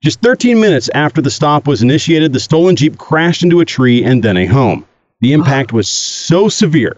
[0.00, 4.04] Just 13 minutes after the stop was initiated, the stolen Jeep crashed into a tree
[4.04, 4.86] and then a home.
[5.20, 6.96] The impact was so severe.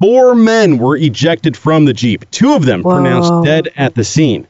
[0.00, 2.94] Four men were ejected from the Jeep, two of them Whoa.
[2.94, 4.46] pronounced dead at the scene.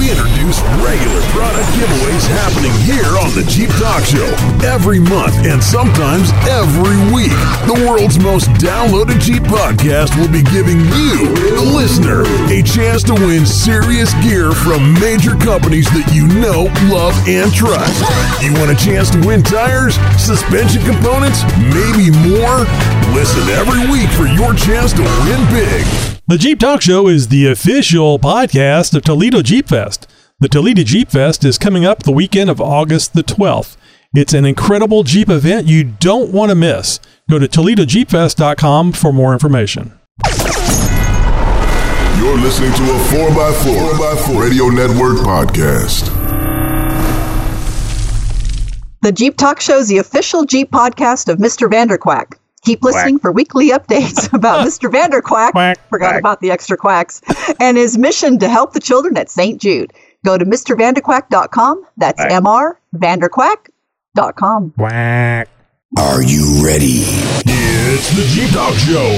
[0.00, 4.24] We introduce regular product giveaways happening here on the Jeep Talk Show
[4.64, 7.36] every month and sometimes every week.
[7.68, 13.14] The world's most downloaded Jeep podcast will be giving you, the listener, a chance to
[13.14, 18.00] win serious gear from major companies that you know, love, and trust.
[18.40, 21.44] You want a chance to win tires, suspension components,
[21.76, 22.64] maybe more?
[23.12, 25.84] Listen every week for your chance to win big.
[26.30, 30.06] The Jeep Talk Show is the official podcast of Toledo Jeep Fest.
[30.38, 33.76] The Toledo Jeep Fest is coming up the weekend of August the 12th.
[34.14, 37.00] It's an incredible Jeep event you don't want to miss.
[37.28, 39.98] Go to ToledoJeepFest.com for more information.
[42.20, 46.14] You're listening to a 4x4, 4x4 Radio Network podcast.
[49.02, 51.68] The Jeep Talk Show is the official Jeep podcast of Mr.
[51.68, 52.39] Vanderquack.
[52.62, 54.90] Keep listening for weekly updates about Mr.
[54.90, 55.52] Vanderquack.
[55.52, 56.20] Quack, Forgot quack.
[56.20, 57.22] about the extra quacks.
[57.58, 59.60] And his mission to help the children at St.
[59.60, 59.92] Jude.
[60.24, 61.84] Go to MrVanderquack.com.
[61.96, 62.42] That's Quack.
[62.94, 64.72] MRVanderquack.com.
[64.76, 65.48] Quack.
[65.98, 67.02] Are you ready?
[67.46, 69.08] It's the Jeep Talk Show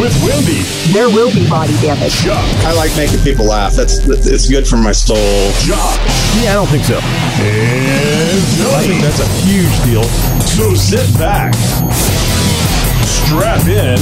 [0.00, 0.62] with Wendy,
[0.94, 2.14] There will be body damage.
[2.24, 3.74] Chuck, I like making people laugh.
[3.74, 5.18] That's it's good for my soul.
[5.60, 5.98] Josh,
[6.42, 6.96] Yeah, I don't think so.
[6.96, 8.40] and
[8.72, 10.02] I think that's a huge deal.
[10.48, 11.52] So sit back,
[13.32, 13.98] strap in,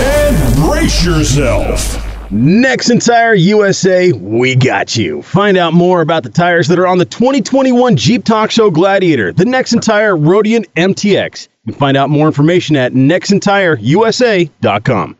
[0.00, 1.98] and brace yourself.
[2.30, 5.20] Nexen Tire USA, we got you.
[5.20, 9.34] Find out more about the tires that are on the 2021 Jeep Talk Show Gladiator,
[9.34, 11.48] the Nexen Tire Roadian MTX.
[11.64, 15.16] You can find out more information at nexentireusa.com.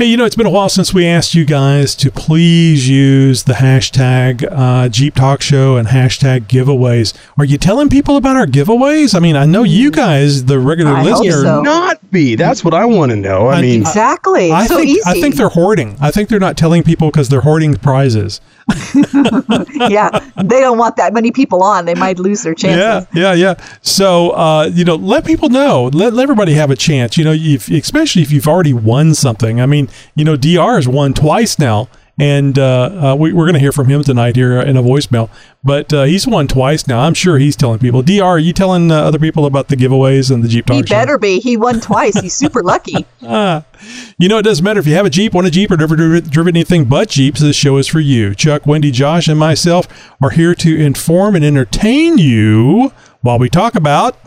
[0.00, 3.42] Hey, you know, it's been a while since we asked you guys to please use
[3.42, 7.14] the hashtag uh, Jeep Talk Show and hashtag giveaways.
[7.36, 9.16] Are you telling people about our giveaways?
[9.16, 11.62] I mean, I know you guys, the regular I listener, so.
[11.62, 12.36] Not be.
[12.36, 13.48] That's what I want to know.
[13.48, 14.52] I I- mean, Exactly.
[14.52, 15.00] I so think easy.
[15.04, 15.96] I think they're hoarding.
[16.00, 18.40] I think they're not telling people because they're hoarding prizes.
[19.88, 21.84] yeah, they don't want that many people on.
[21.84, 23.08] They might lose their chances.
[23.14, 23.64] Yeah, yeah, yeah.
[23.82, 25.90] So, uh, you know, let people know.
[25.92, 27.16] Let, let everybody have a chance.
[27.16, 29.60] You know, if, especially if you've already won something.
[29.60, 33.54] I mean, you know, Dr has won twice now, and uh, uh, we, we're going
[33.54, 35.30] to hear from him tonight here in a voicemail.
[35.62, 37.00] But uh, he's won twice now.
[37.00, 38.02] I'm sure he's telling people.
[38.02, 40.82] Dr, are you telling uh, other people about the giveaways and the Jeep Talk He
[40.82, 40.94] Show?
[40.94, 41.38] better be.
[41.40, 42.18] He won twice.
[42.20, 43.06] He's super lucky.
[43.22, 43.64] Ah.
[44.18, 45.94] You know, it doesn't matter if you have a Jeep, want a Jeep, or never
[45.94, 47.40] driven anything but Jeeps.
[47.40, 48.34] This show is for you.
[48.34, 49.86] Chuck, Wendy, Josh, and myself
[50.20, 54.18] are here to inform and entertain you while we talk about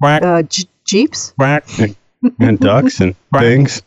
[0.00, 1.32] quack, Uh, J- Jeeps?
[1.32, 1.64] quack.
[2.38, 3.82] and ducks and things.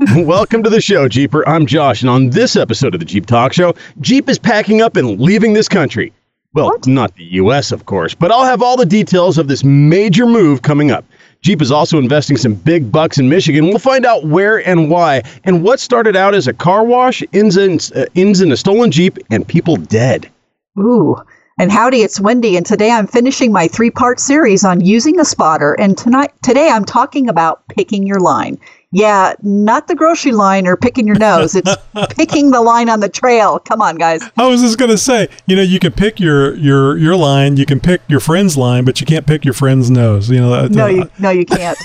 [0.16, 1.48] Welcome to the show, Jeeper.
[1.48, 4.96] I'm Josh, and on this episode of the Jeep Talk Show, Jeep is packing up
[4.96, 6.12] and leaving this country.
[6.52, 6.86] Well, What?
[6.88, 10.62] not the U.S., of course, but I'll have all the details of this major move
[10.62, 11.04] coming up.
[11.42, 13.66] Jeep is also investing some big bucks in Michigan.
[13.68, 17.56] We'll find out where and why, and what started out as a car wash ends
[17.56, 20.28] in, uh, ends in a stolen Jeep and people dead.
[20.76, 21.16] Ooh.
[21.56, 25.24] And howdy, it's Wendy, and today I'm finishing my three part series on using a
[25.24, 25.74] spotter.
[25.74, 28.58] And tonight, today I'm talking about picking your line.
[28.94, 31.56] Yeah, not the grocery line or picking your nose.
[31.56, 31.76] It's
[32.10, 33.58] picking the line on the trail.
[33.58, 34.22] Come on, guys.
[34.36, 37.66] I was just gonna say, you know, you can pick your your your line, you
[37.66, 40.30] can pick your friend's line, but you can't pick your friend's nose.
[40.30, 41.76] You know, No, you, uh, no, you can't.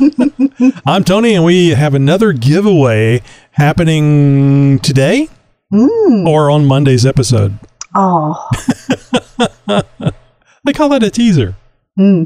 [0.86, 3.20] I'm Tony, and we have another giveaway
[3.52, 5.28] happening today
[5.70, 6.26] mm.
[6.26, 7.58] or on Monday's episode.
[7.94, 8.48] Oh,
[10.64, 11.54] They call that a teaser.
[11.96, 12.24] Hmm.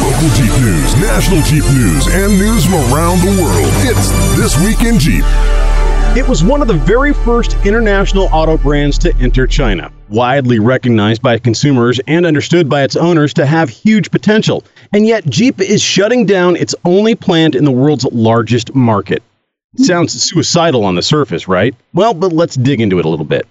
[0.00, 3.68] Local Jeep news, national Jeep news, and news from around the world.
[3.82, 5.24] It's This Week in Jeep.
[6.16, 11.20] It was one of the very first international auto brands to enter China, widely recognized
[11.20, 14.62] by consumers and understood by its owners to have huge potential.
[14.92, 19.22] And yet, Jeep is shutting down its only plant in the world's largest market.
[19.78, 21.74] Sounds suicidal on the surface, right?
[21.92, 23.46] Well, but let's dig into it a little bit.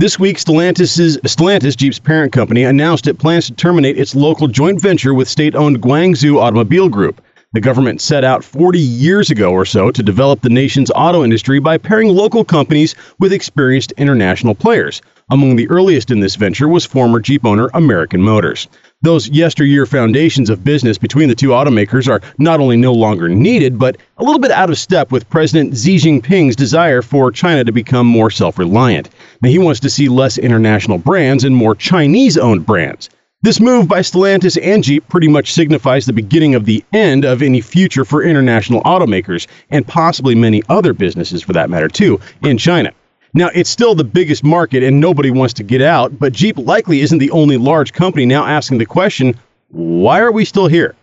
[0.00, 4.80] This week, Stellantis, Stellantis, Jeep's parent company, announced it plans to terminate its local joint
[4.80, 7.20] venture with state owned Guangzhou Automobile Group.
[7.52, 11.58] The government set out 40 years ago or so to develop the nation's auto industry
[11.58, 15.02] by pairing local companies with experienced international players.
[15.32, 18.68] Among the earliest in this venture was former Jeep owner American Motors.
[19.02, 23.80] Those yesteryear foundations of business between the two automakers are not only no longer needed,
[23.80, 27.72] but a little bit out of step with President Xi Jinping's desire for China to
[27.72, 29.08] become more self reliant.
[29.42, 33.10] Now, he wants to see less international brands and more Chinese owned brands.
[33.42, 37.40] This move by Stellantis and Jeep pretty much signifies the beginning of the end of
[37.40, 42.58] any future for international automakers, and possibly many other businesses for that matter, too, in
[42.58, 42.92] China.
[43.32, 47.00] Now, it's still the biggest market and nobody wants to get out, but Jeep likely
[47.00, 49.34] isn't the only large company now asking the question
[49.70, 50.94] why are we still here?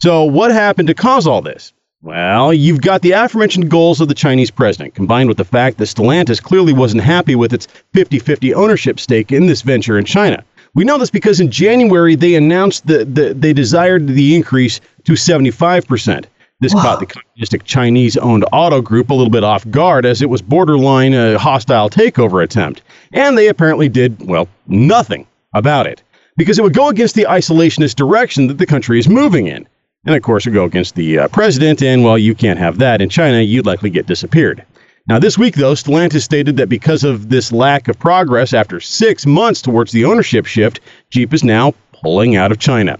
[0.00, 1.72] So, what happened to cause all this?
[2.02, 5.84] Well, you've got the aforementioned goals of the Chinese president, combined with the fact that
[5.84, 10.42] Stellantis clearly wasn't happy with its 50 50 ownership stake in this venture in China.
[10.78, 15.14] We know this because in January they announced that the, they desired the increase to
[15.14, 16.26] 75%.
[16.60, 16.82] This wow.
[16.82, 20.40] caught the communistic Chinese owned auto group a little bit off guard as it was
[20.40, 22.82] borderline a hostile takeover attempt.
[23.12, 26.04] And they apparently did, well, nothing about it
[26.36, 29.66] because it would go against the isolationist direction that the country is moving in.
[30.04, 32.78] And of course, it would go against the uh, president, and well, you can't have
[32.78, 33.02] that.
[33.02, 34.64] In China, you'd likely get disappeared.
[35.08, 39.24] Now, this week, though, Stellantis stated that because of this lack of progress after six
[39.24, 42.98] months towards the ownership shift, Jeep is now pulling out of China.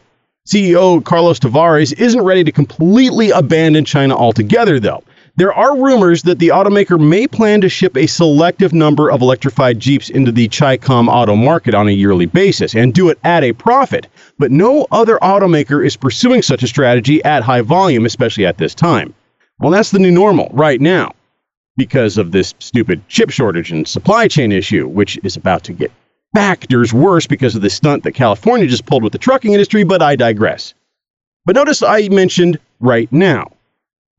[0.48, 5.04] CEO Carlos Tavares isn't ready to completely abandon China altogether, though.
[5.36, 9.78] There are rumors that the automaker may plan to ship a selective number of electrified
[9.78, 13.52] Jeeps into the Chicom auto market on a yearly basis and do it at a
[13.52, 14.06] profit.
[14.38, 18.74] But no other automaker is pursuing such a strategy at high volume, especially at this
[18.74, 19.12] time.
[19.60, 21.12] Well, that's the new normal right now
[21.78, 25.92] because of this stupid chip shortage and supply chain issue, which is about to get
[26.34, 30.02] factors worse because of the stunt that California just pulled with the trucking industry, but
[30.02, 30.74] I digress.
[31.46, 33.52] But notice I mentioned right now,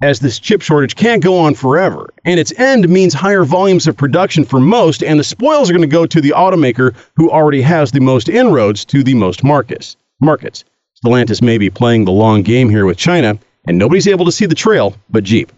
[0.02, 3.98] as this chip shortage can't go on forever, and its end means higher volumes of
[3.98, 7.62] production for most, and the spoils are going to go to the automaker who already
[7.62, 9.98] has the most inroads to the most markets.
[10.22, 10.64] Markets.
[11.04, 14.46] Stellantis may be playing the long game here with China, and nobody's able to see
[14.46, 15.52] the trail but Jeep.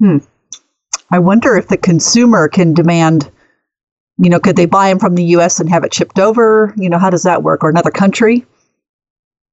[0.00, 0.18] Hmm.
[1.10, 3.30] I wonder if the consumer can demand
[4.18, 5.60] you know, could they buy them from the U.S.
[5.60, 6.74] and have it shipped over?
[6.76, 7.62] You know, how does that work?
[7.62, 8.44] Or another country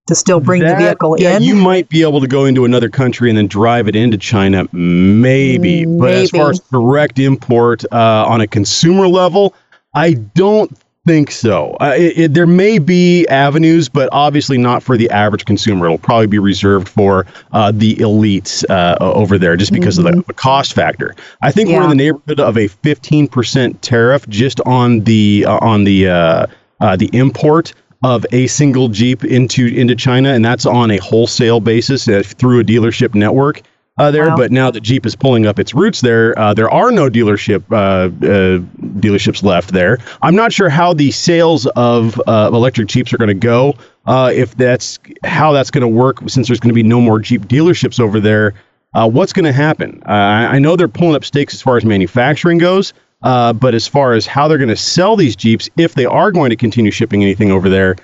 [0.08, 1.44] to still bring that, the vehicle yeah, in?
[1.44, 4.68] You might be able to go into another country and then drive it into China,
[4.72, 5.86] maybe.
[5.86, 6.00] maybe.
[6.00, 9.54] But as far as direct import uh, on a consumer level,
[9.94, 10.76] I don't
[11.06, 11.78] think so.
[11.80, 15.86] Uh, it, it, there may be avenues, but obviously not for the average consumer.
[15.86, 20.08] It'll probably be reserved for uh, the elites uh, over there, just because mm-hmm.
[20.08, 21.16] of the, the, cost factor.
[21.42, 21.78] I think yeah.
[21.78, 26.48] we're in the neighborhood of a 15% tariff just on the uh, on the uh,
[26.80, 27.74] uh, the import
[28.04, 32.64] of a single Jeep into into China, and that's on a wholesale basis through a
[32.64, 33.62] dealership network
[33.98, 34.30] uh, there.
[34.30, 34.38] Wow.
[34.38, 37.64] But now that Jeep is pulling up its roots there, uh, there are no dealership
[37.72, 38.60] uh, uh
[39.00, 40.00] dealerships left there.
[40.22, 43.76] I'm not sure how the sales of uh, electric Jeeps are going to go.
[44.06, 47.20] Uh, if that's how that's going to work, since there's going to be no more
[47.20, 48.54] Jeep dealerships over there,
[48.94, 50.02] what's going to happen?
[50.06, 52.94] I know they're pulling up stakes as far as manufacturing goes.
[53.22, 56.52] but as far as how they're going to sell these Jeeps, if they are going
[56.52, 57.96] to continue shipping anything over there,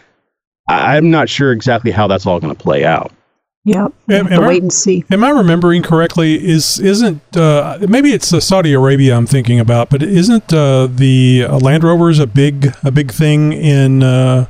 [0.67, 3.11] I'm not sure exactly how that's all going to play out.
[3.63, 5.05] Yeah, am, am wait and see.
[5.11, 6.43] Am I remembering correctly?
[6.43, 11.45] Is isn't uh, maybe it's uh, Saudi Arabia I'm thinking about, but isn't uh, the
[11.47, 14.47] uh, Land Rovers a big a big thing in uh,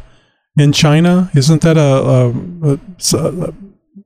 [0.57, 1.29] in China?
[1.35, 2.29] Isn't that a, a,
[2.71, 3.53] a, a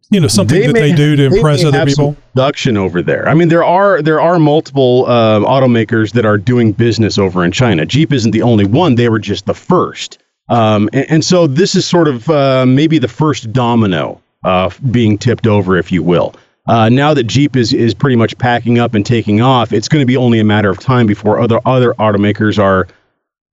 [0.09, 2.15] you know something they that may, they do to impress other people?
[2.33, 3.29] production over there.
[3.29, 7.51] I mean, there are there are multiple uh, automakers that are doing business over in
[7.51, 7.85] China.
[7.85, 10.17] Jeep isn't the only one; they were just the first.
[10.49, 12.27] Um, and, and, so this is sort of
[12.67, 16.35] maybe the first domino uh, being tipped over, if you will.
[16.67, 20.01] Uh, now that Jeep is is pretty much packing up and taking off, it's going
[20.01, 22.87] to be only a matter of time before other other automakers are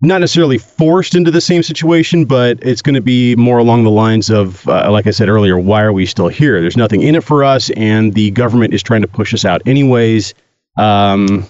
[0.03, 3.91] not necessarily forced into the same situation, but it's going to be more along the
[3.91, 6.61] lines of, uh, like I said earlier, why are we still here?
[6.61, 9.63] There's nothing in it for us, and the government is trying to push us out
[9.65, 10.35] anyways.
[10.77, 11.47] Um,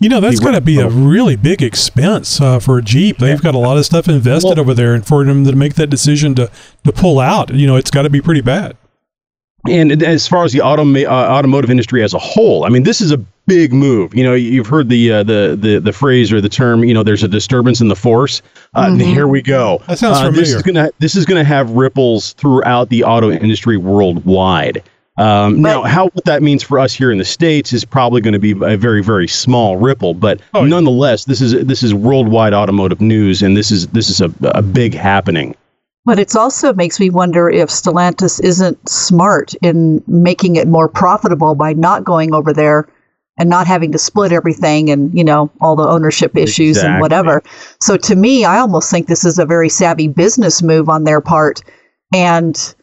[0.00, 3.18] you know, that's got to be a really big expense uh, for a Jeep.
[3.18, 5.74] They've got a lot of stuff invested well, over there, and for them to make
[5.74, 6.50] that decision to
[6.84, 8.76] to pull out, you know, it's got to be pretty bad.
[9.68, 13.02] And as far as the autom- uh, automotive industry as a whole, I mean, this
[13.02, 14.14] is a big move.
[14.14, 16.82] You know, you've heard the uh, the the the phrase or the term.
[16.82, 18.40] You know, there's a disturbance in the force.
[18.72, 19.00] Uh, mm-hmm.
[19.00, 19.82] Here we go.
[19.86, 20.38] That sounds familiar.
[20.38, 24.82] Uh, this is gonna this is gonna have ripples throughout the auto industry worldwide.
[25.18, 28.32] Um, now, how what that means for us here in the states is probably going
[28.32, 32.54] to be a very very small ripple, but oh, nonetheless, this is this is worldwide
[32.54, 35.54] automotive news, and this is this is a, a big happening.
[36.06, 41.54] But it also makes me wonder if Stellantis isn't smart in making it more profitable
[41.54, 42.88] by not going over there
[43.36, 46.92] and not having to split everything and you know all the ownership issues exactly.
[46.92, 47.42] and whatever.
[47.80, 51.20] So to me, I almost think this is a very savvy business move on their
[51.20, 51.62] part,
[52.14, 52.74] and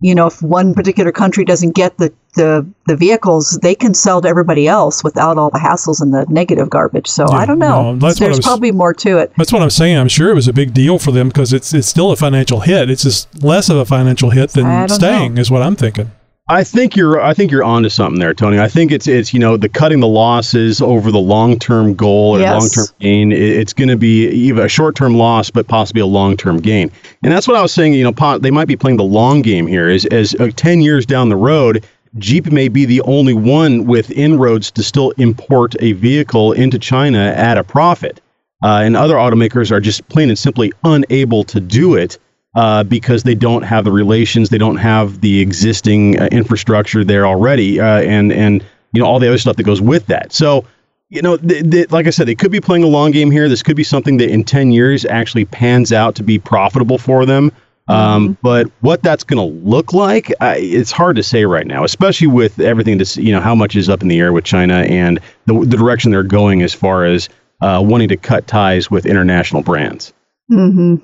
[0.00, 4.20] you know, if one particular country doesn't get the, the, the vehicles, they can sell
[4.22, 7.06] to everybody else without all the hassles and the negative garbage.
[7.06, 7.92] So yeah, I don't know.
[7.94, 9.32] No, There's was, probably more to it.
[9.36, 9.98] That's what I'm saying.
[9.98, 12.60] I'm sure it was a big deal for them because it's it's still a financial
[12.60, 12.88] hit.
[12.88, 15.40] It's just less of a financial hit than staying, know.
[15.40, 16.10] is what I'm thinking.
[16.50, 18.58] I think you're I think you're onto something there, Tony.
[18.58, 22.36] I think it's it's you know the cutting the losses over the long term goal
[22.36, 22.60] or Yes.
[22.60, 23.30] long term gain.
[23.32, 26.58] It- It's going to be even a short term loss, but possibly a long term
[26.60, 26.90] gain.
[27.22, 27.94] And that's what I was saying.
[27.94, 29.88] You know, they might be playing the long game here.
[29.88, 31.84] Is as uh, ten years down the road,
[32.18, 37.32] Jeep may be the only one with inroads to still import a vehicle into China
[37.36, 38.20] at a profit,
[38.64, 42.18] uh, and other automakers are just plain and simply unable to do it
[42.54, 47.26] uh, because they don't have the relations, they don't have the existing uh, infrastructure there
[47.26, 50.32] already, uh, and and you know all the other stuff that goes with that.
[50.32, 50.64] So,
[51.10, 53.48] you know, th- th- like I said, they could be playing a long game here.
[53.48, 57.24] This could be something that in ten years actually pans out to be profitable for
[57.24, 57.52] them.
[57.88, 61.82] Um, but what that's going to look like, I, it's hard to say right now,
[61.82, 64.82] especially with everything that's you know how much is up in the air with China
[64.82, 67.28] and the, the direction they're going as far as
[67.62, 70.12] uh, wanting to cut ties with international brands.
[70.48, 70.96] hmm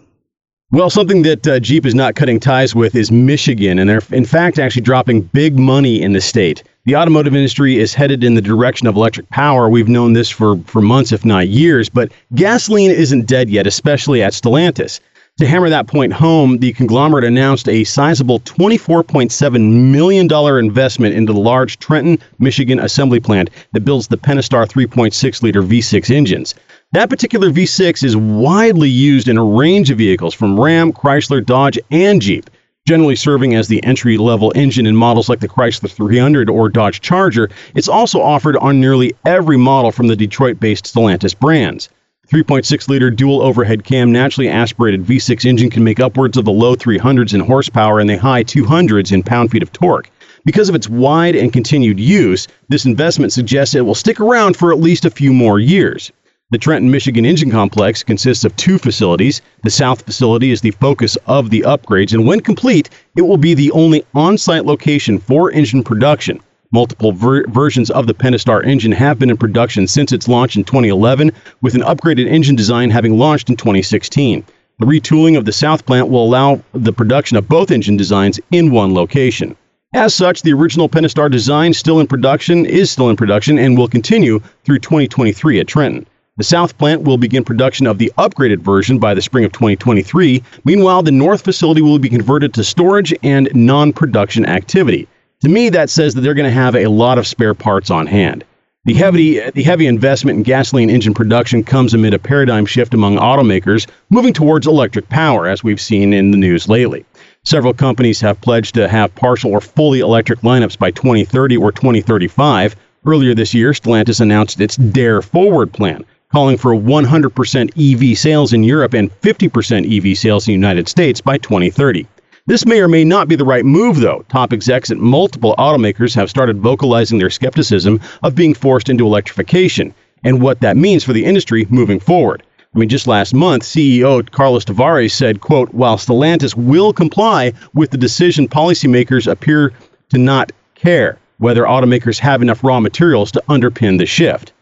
[0.72, 4.24] Well, something that uh, Jeep is not cutting ties with is Michigan, and they're in
[4.24, 6.64] fact actually dropping big money in the state.
[6.86, 9.68] The automotive industry is headed in the direction of electric power.
[9.68, 14.24] We've known this for, for months, if not years, but gasoline isn't dead yet, especially
[14.24, 14.98] at Stellantis.
[15.38, 20.28] To hammer that point home, the conglomerate announced a sizable $24.7 million
[20.64, 26.10] investment into the large Trenton, Michigan assembly plant that builds the Pentastar 3.6 liter V6
[26.10, 26.56] engines.
[26.92, 31.80] That particular V6 is widely used in a range of vehicles from Ram, Chrysler, Dodge,
[31.90, 32.48] and Jeep,
[32.86, 37.00] generally serving as the entry level engine in models like the Chrysler 300 or Dodge
[37.00, 37.50] Charger.
[37.74, 41.88] It's also offered on nearly every model from the Detroit based Stellantis brands.
[42.28, 46.76] 3.6 liter dual overhead cam naturally aspirated V6 engine can make upwards of the low
[46.76, 50.08] 300s in horsepower and the high 200s in pound feet of torque.
[50.44, 54.72] Because of its wide and continued use, this investment suggests it will stick around for
[54.72, 56.12] at least a few more years.
[56.50, 59.42] The Trenton, Michigan engine complex consists of two facilities.
[59.64, 63.52] The south facility is the focus of the upgrades, and when complete, it will be
[63.54, 66.38] the only on site location for engine production.
[66.70, 70.62] Multiple ver- versions of the Pentastar engine have been in production since its launch in
[70.62, 74.44] 2011, with an upgraded engine design having launched in 2016.
[74.78, 78.70] The retooling of the South plant will allow the production of both engine designs in
[78.70, 79.56] one location.
[79.92, 83.88] As such, the original Pentastar design still in production is still in production and will
[83.88, 86.06] continue through 2023 at Trenton.
[86.38, 90.42] The South plant will begin production of the upgraded version by the spring of 2023.
[90.66, 95.08] Meanwhile, the North facility will be converted to storage and non-production activity.
[95.40, 98.06] To me, that says that they're going to have a lot of spare parts on
[98.06, 98.44] hand.
[98.84, 103.16] The heavy, the heavy investment in gasoline engine production comes amid a paradigm shift among
[103.16, 107.06] automakers moving towards electric power, as we've seen in the news lately.
[107.44, 112.76] Several companies have pledged to have partial or fully electric lineups by 2030 or 2035.
[113.06, 116.04] Earlier this year, Stellantis announced its Dare Forward plan,
[116.36, 121.18] calling for 100% EV sales in Europe and 50% EV sales in the United States
[121.18, 122.06] by 2030.
[122.44, 124.22] This may or may not be the right move, though.
[124.28, 129.94] Top execs at multiple automakers have started vocalizing their skepticism of being forced into electrification
[130.24, 132.42] and what that means for the industry moving forward.
[132.74, 137.92] I mean, just last month, CEO Carlos Tavares said, quote, while Stellantis will comply with
[137.92, 139.72] the decision, policymakers appear
[140.10, 144.52] to not care whether automakers have enough raw materials to underpin the shift.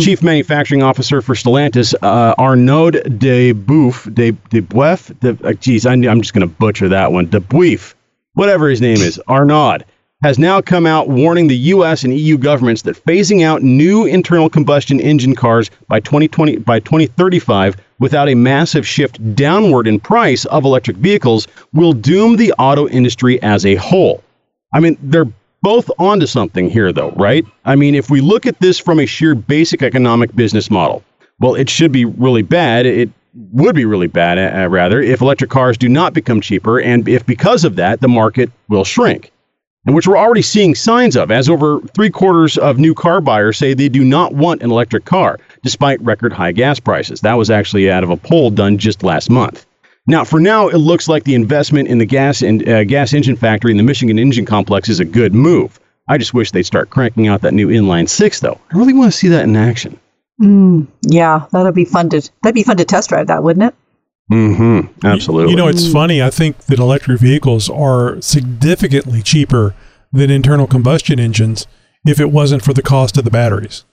[0.00, 5.84] Chief Manufacturing Officer for Stellantis, uh, Arnaud de Boeuf, de, de Boeuf, de, uh, geez,
[5.84, 7.94] I, I'm just going to butcher that one, de Boeuf,
[8.34, 9.78] whatever his name is, Arnaud,
[10.22, 12.04] has now come out warning the U.S.
[12.04, 17.76] and EU governments that phasing out new internal combustion engine cars by 2020 by 2035
[17.98, 23.42] without a massive shift downward in price of electric vehicles will doom the auto industry
[23.42, 24.22] as a whole.
[24.72, 25.26] I mean, they're
[25.62, 27.44] both onto something here, though, right?
[27.64, 31.02] I mean, if we look at this from a sheer basic economic business model,
[31.40, 32.84] well, it should be really bad.
[32.86, 33.10] It
[33.52, 37.24] would be really bad, uh, rather, if electric cars do not become cheaper, and if
[37.24, 39.32] because of that, the market will shrink.
[39.84, 43.58] And which we're already seeing signs of, as over three quarters of new car buyers
[43.58, 47.22] say they do not want an electric car, despite record high gas prices.
[47.22, 49.66] That was actually out of a poll done just last month.
[50.06, 53.36] Now, for now, it looks like the investment in the gas and uh, gas engine
[53.36, 55.78] factory in the Michigan Engine Complex is a good move.
[56.08, 58.60] I just wish they'd start cranking out that new inline six, though.
[58.72, 59.98] I really want to see that in action.
[60.40, 63.74] Mm, yeah, that'd be fun to that'd be fun to test drive that, wouldn't it?
[64.32, 65.06] Mm-hmm.
[65.06, 65.52] Absolutely.
[65.52, 66.22] You know, it's funny.
[66.22, 69.74] I think that electric vehicles are significantly cheaper
[70.10, 71.66] than internal combustion engines
[72.06, 73.84] if it wasn't for the cost of the batteries.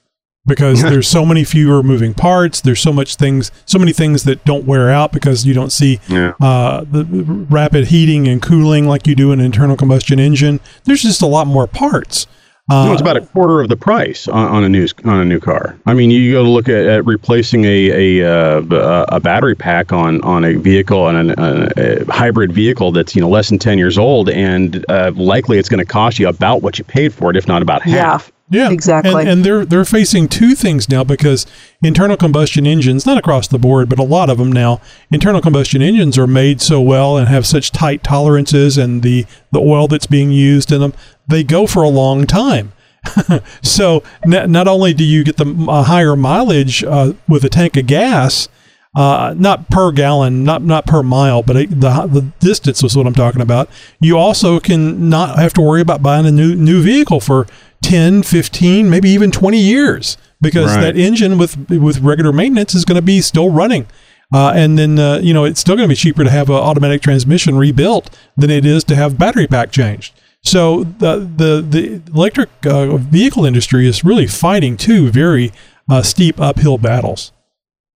[0.45, 4.43] Because there's so many fewer moving parts, there's so much things, so many things that
[4.45, 6.33] don't wear out because you don't see Yeah.
[6.41, 7.03] uh, the
[7.49, 10.59] rapid heating and cooling like you do in an internal combustion engine.
[10.85, 12.25] There's just a lot more parts.
[12.71, 15.25] Uh, No, it's about a quarter of the price on, on a new on a
[15.25, 15.75] new car.
[15.87, 19.91] I mean, you go to look at, at replacing a a, uh, a battery pack
[19.91, 23.79] on on a vehicle and a, a hybrid vehicle that's you know less than ten
[23.79, 27.31] years old, and uh, likely it's going to cost you about what you paid for
[27.31, 28.27] it, if not about half.
[28.27, 29.21] Yeah, Yeah, exactly.
[29.21, 31.45] And, and they're they're facing two things now because
[31.83, 35.81] internal combustion engines, not across the board, but a lot of them now, internal combustion
[35.81, 40.07] engines are made so well and have such tight tolerances, and the the oil that's
[40.07, 40.93] being used in them,
[41.27, 42.73] they go for a long time.
[43.61, 45.45] so n- not only do you get the
[45.85, 48.49] higher mileage uh, with a tank of gas,
[48.95, 53.05] uh, not per gallon, not not per mile, but it, the the distance was what
[53.05, 53.69] I'm talking about.
[54.01, 57.45] You also can not have to worry about buying a new new vehicle for
[57.81, 60.81] 10, 15, maybe even 20 years because Right.
[60.81, 63.87] that engine with with regular maintenance is going to be still running.
[64.31, 66.55] Uh, and then uh, you know it's still going to be cheaper to have an
[66.55, 70.13] automatic transmission rebuilt than it is to have battery pack changed.
[70.43, 75.51] So the the the electric uh, vehicle industry is really fighting two very
[75.89, 77.31] uh, steep uphill battles.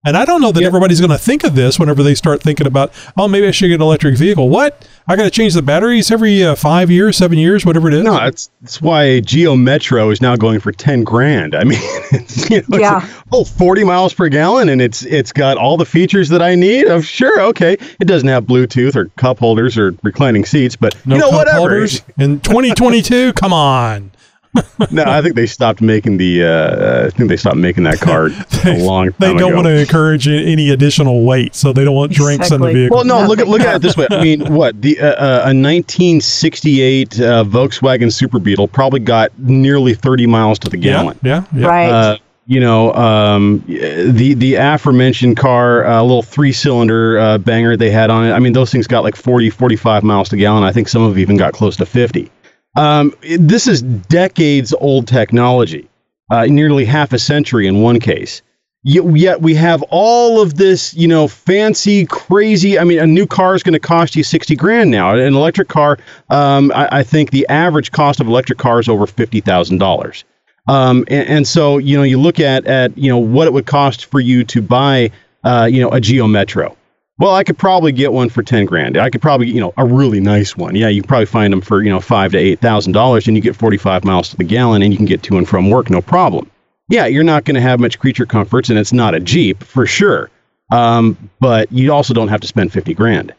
[0.05, 0.67] And I don't know that Yeah.
[0.67, 3.69] everybody's going to think of this whenever they start thinking about, oh, maybe I should
[3.69, 4.49] get an electric vehicle.
[4.49, 4.85] What?
[5.07, 8.03] I got to change the batteries every uh, five years, seven years, whatever it is.
[8.03, 11.55] No, that's that's why Geo Metro is now going for ten grand.
[11.55, 11.79] I mean,
[12.11, 13.03] it's, you know, Yeah.
[13.05, 16.55] it's oh, 40 miles per gallon, and it's it's got all the features that I
[16.55, 16.85] need.
[16.87, 17.73] Oh, sure, okay.
[17.99, 21.39] It doesn't have Bluetooth or cup holders or reclining seats, but no you know cup
[21.39, 21.57] whatever.
[21.59, 23.33] holders in 2022.
[23.33, 24.11] Come on.
[24.91, 26.43] no, I think they stopped making the.
[26.43, 28.33] Uh, I think they stopped making that card
[28.65, 29.55] a long time They don't ago.
[29.55, 32.73] want to encourage any additional weight, so they don't want drinks in the Exactly.
[32.73, 32.97] vehicle.
[32.97, 34.07] Well, no, look at look at it this way.
[34.11, 39.93] I mean, what the uh, uh, a 1968 uh, Volkswagen Super Beetle probably got nearly
[39.93, 41.19] 30 miles to the yeah, gallon.
[41.23, 41.67] yeah, yeah.
[41.67, 41.89] Right.
[41.89, 47.77] Uh, you know, um, the the aforementioned car, a uh, little three cylinder uh, banger
[47.77, 48.33] they had on it.
[48.33, 50.63] I mean, those things got like 40, 45 miles to gallon.
[50.63, 52.29] I think some of them even got close to 50.
[52.75, 55.87] Um, it- this is decades old technology,
[56.31, 58.41] uh, nearly half a century in one case.
[58.85, 62.77] Yet, yet we have all of this, you know, fancy, crazy.
[62.77, 65.15] I mean, a new car is going to cost you sixty grand now.
[65.15, 65.97] An electric car,
[66.29, 70.25] um, I, I think the average cost of electric car is over fifty thousand dollars.
[70.67, 73.67] Um, and, and so, you know, you look at at you know what it would
[73.67, 75.11] cost for you to buy,
[75.45, 76.75] uh, you know, a Geo Metro.
[77.19, 78.97] Well, I could probably get one for ten grand.
[78.97, 80.75] I could probably, you know, a really nice one.
[80.75, 83.41] Yeah, you probably find them for you know five to eight thousand dollars, and you
[83.41, 86.01] get forty-five miles to the gallon, and you can get to and from work no
[86.01, 86.49] problem.
[86.89, 89.85] Yeah, you're not going to have much creature comforts, and it's not a Jeep for
[89.85, 90.29] sure.
[90.71, 93.33] Um, but you also don't have to spend fifty grand.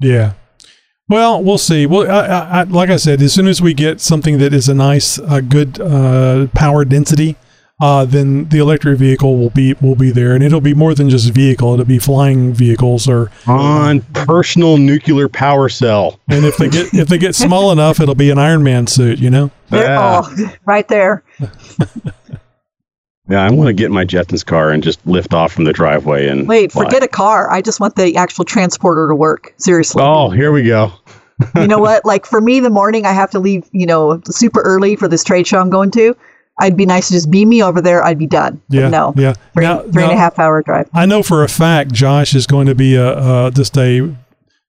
[0.00, 0.34] Yeah.
[1.08, 1.86] Well, we'll see.
[1.86, 4.74] Well, I, I, like I said, as soon as we get something that is a
[4.74, 7.34] nice, uh, good uh, power density,
[7.80, 11.08] uh, then the electric vehicle will be will be there, and it'll be more than
[11.10, 11.72] just a vehicle.
[11.74, 16.18] It'll be flying vehicles, or On personal nuclear power cell.
[16.28, 19.18] and if they get if they get small enough, it'll be an Iron Man suit.
[19.18, 19.50] You know.
[19.70, 20.22] There- Yeah.
[20.24, 21.22] oh, right there.
[23.30, 26.28] Yeah, I want to get my Jetsons car and just lift off from the driveway
[26.28, 26.84] and Wait, fly.
[26.84, 27.50] forget a car.
[27.50, 29.52] I just want the actual transporter to work.
[29.58, 30.02] Seriously.
[30.02, 30.90] Oh, here we go.
[31.56, 32.06] you know what?
[32.06, 35.22] Like for me, the morning, I have to leave, you know, super early for this
[35.22, 36.16] trade show I'm going to.
[36.60, 38.02] I'd be nice to just beam me over there.
[38.04, 38.60] I'd be done.
[38.68, 38.88] But Yeah.
[38.88, 39.14] no.
[39.16, 39.34] Yeah.
[39.54, 40.88] Three, Now- three and a half hour drive.
[40.92, 44.14] I know for a fact Josh is going to be a uh, just a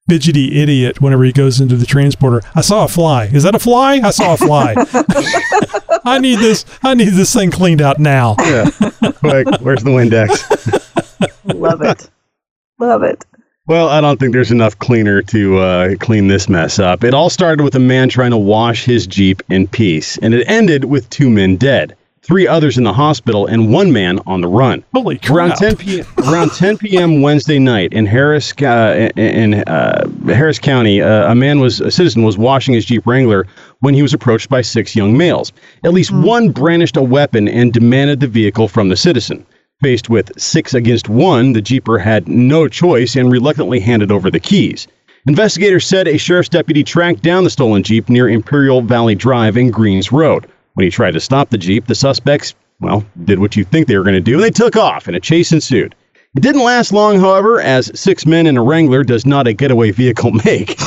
[0.07, 2.41] fidgety idiot whenever he goes into the transporter.
[2.55, 3.25] I saw a fly.
[3.25, 4.01] Is that a fly?
[4.03, 4.73] I saw a fly.
[6.05, 6.65] I need this.
[6.83, 8.35] I need this thing cleaned out now.
[8.39, 8.69] Yeah,
[9.17, 9.47] quick.
[9.59, 10.39] Where's the Windex?
[11.59, 12.09] Love it.
[12.79, 13.25] Love it.
[13.69, 17.03] Well, I don't think there's enough cleaner to uh, clean this mess up.
[17.03, 20.43] It all started with a man trying to wash his Jeep in peace, and it
[20.49, 24.47] ended with two men dead, three others in the hospital, and one man on the
[24.47, 24.83] run.
[24.95, 25.49] Holy crap!
[25.49, 26.05] Around 10 p.m.
[26.17, 27.21] around 10 p.m.
[27.21, 32.23] Wednesday night in Harris uh, in uh, Harris County, uh, a man was a citizen
[32.23, 33.45] was washing his Jeep Wrangler
[33.81, 35.51] when he was approached by six young males.
[35.83, 39.45] At least one brandished a weapon and demanded the vehicle from the citizen.
[39.81, 44.39] Faced with six against one, the Jeeper had no choice and reluctantly handed over the
[44.39, 44.89] keys.
[45.25, 49.71] Investigators said a sheriff's deputy tracked down the stolen Jeep near Imperial Valley Drive and
[49.71, 50.47] Greens Road.
[50.73, 53.97] When he tried to stop the Jeep, the suspects, well, did what you think they
[53.97, 54.33] were going to do.
[54.33, 55.95] and They took off and a chase ensued.
[56.35, 59.91] It didn't last long, however, as six men in a Wrangler does not a getaway
[59.91, 60.77] vehicle make.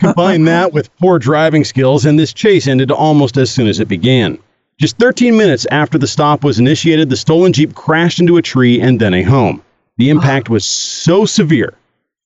[0.00, 3.86] Combine that with poor driving skills, and this chase ended almost as soon as it
[3.86, 4.40] began.
[4.80, 8.80] Just 13 minutes after the stop was initiated, the stolen Jeep crashed into a tree
[8.80, 9.62] and then a home.
[9.98, 11.74] The impact was so severe.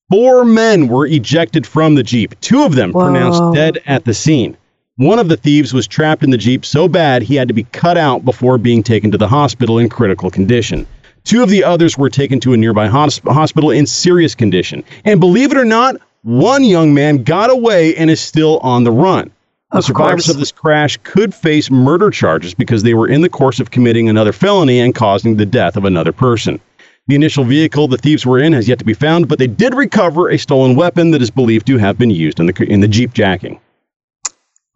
[0.09, 3.01] Four men were ejected from the Jeep, two of them Whoa.
[3.01, 4.57] pronounced dead at the scene.
[4.95, 7.63] One of the thieves was trapped in the Jeep so bad he had to be
[7.65, 10.87] cut out before being taken to the hospital in critical condition.
[11.23, 14.83] Two of the others were taken to a nearby hos- hospital in serious condition.
[15.05, 18.91] And believe it or not, one young man got away and is still on the
[18.91, 19.31] run.
[19.71, 20.29] The Of survivors course.
[20.29, 24.09] of this crash could face murder charges because they were in the course of committing
[24.09, 26.59] another felony and causing the death of another person.
[27.07, 29.75] The initial vehicle the thieves were in has yet to be found, but they did
[29.75, 32.87] recover a stolen weapon that is believed to have been used in the in the
[32.87, 33.59] Jeep jacking.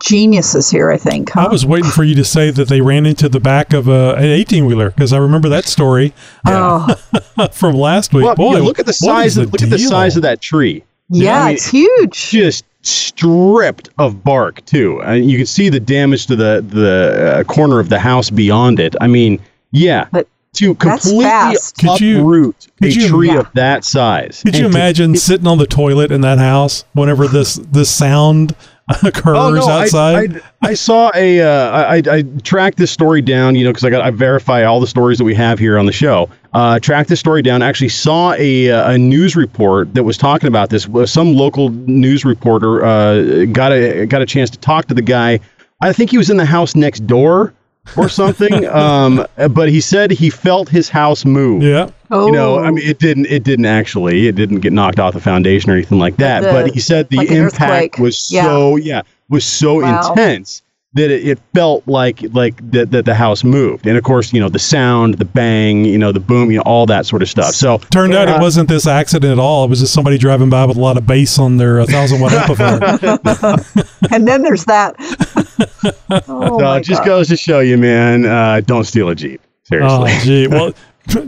[0.04, 1.30] Geniuses here, I think.
[1.32, 1.46] Huh?
[1.48, 4.16] I was waiting for you to say that they ran into the back of a,
[4.16, 6.14] an 18 wheeler because I remember that story
[6.46, 6.94] oh,
[7.52, 8.26] from last week.
[8.26, 10.42] Well, Boy, yeah, look at the size is of look at the size of that
[10.42, 10.84] tree.
[11.10, 12.30] yeah, I mean, it's huge.
[12.32, 15.02] just stripped of bark too.
[15.04, 18.80] Uh, you can see the damage to the the uh, corner of the house beyond
[18.80, 18.96] it.
[19.02, 19.39] I mean,
[19.72, 21.78] yeah, But to that's completely fast.
[21.78, 23.39] Could you- uproot a could you- tree Yeah.
[23.39, 24.41] of that size.
[24.46, 27.89] Could you and to- imagine sitting on the toilet in that house whenever this this
[27.89, 28.56] sound
[29.04, 30.41] occurs Oh, no, I- outside?
[30.62, 31.41] I, I, saw a.
[31.41, 34.63] Uh, I, I- I tracked this story down, you know, because I got I verify
[34.63, 36.30] all the stories that we have here on the show.
[36.54, 37.62] Uh, tracked this story down.
[37.62, 40.88] Actually, saw a uh, a news report that was talking about this.
[41.06, 45.39] Some local news reporter uh, got a got a chance to talk to the guy.
[45.82, 47.54] I think he was in the house next door
[47.98, 48.65] or something.
[48.67, 51.89] um, but he said he felt his house move yeah.
[52.12, 55.13] oh, you know i mean it didn't it didn't actually it didn't get knocked off
[55.13, 58.43] the foundation or anything like that the- but he said the like impact was Yeah.
[58.43, 60.10] so yeah was so Wow.
[60.10, 60.62] intense
[60.96, 64.39] that it, it felt like like that, that the house moved and of course you
[64.39, 67.30] know the sound the bang you know the boom you know all that sort of
[67.30, 69.65] stuff so Turned out Uh, it wasn't this accident at all.
[69.65, 72.32] It was just somebody driving by with a lot of bass on their 1,000 watt
[72.34, 72.80] amplifier.
[74.12, 74.96] and then there's that.
[75.60, 77.06] oh, so it just God.
[77.06, 80.48] goes to show you man uh, don't steal a jeep seriously Oh, gee.
[80.52, 80.74] Well,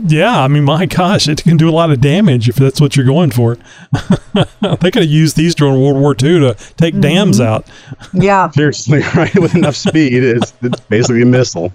[0.06, 0.40] yeah.
[0.42, 3.04] I mean, my gosh, it can do a lot of damage if that's what you're
[3.04, 3.58] going for.
[4.34, 7.00] they could have used these during World War II to take Mm-hmm.
[7.02, 7.66] dams out.
[8.14, 8.48] Yeah.
[8.52, 9.34] Seriously, right?
[9.38, 11.74] With enough speed, it's, it's basically a missile.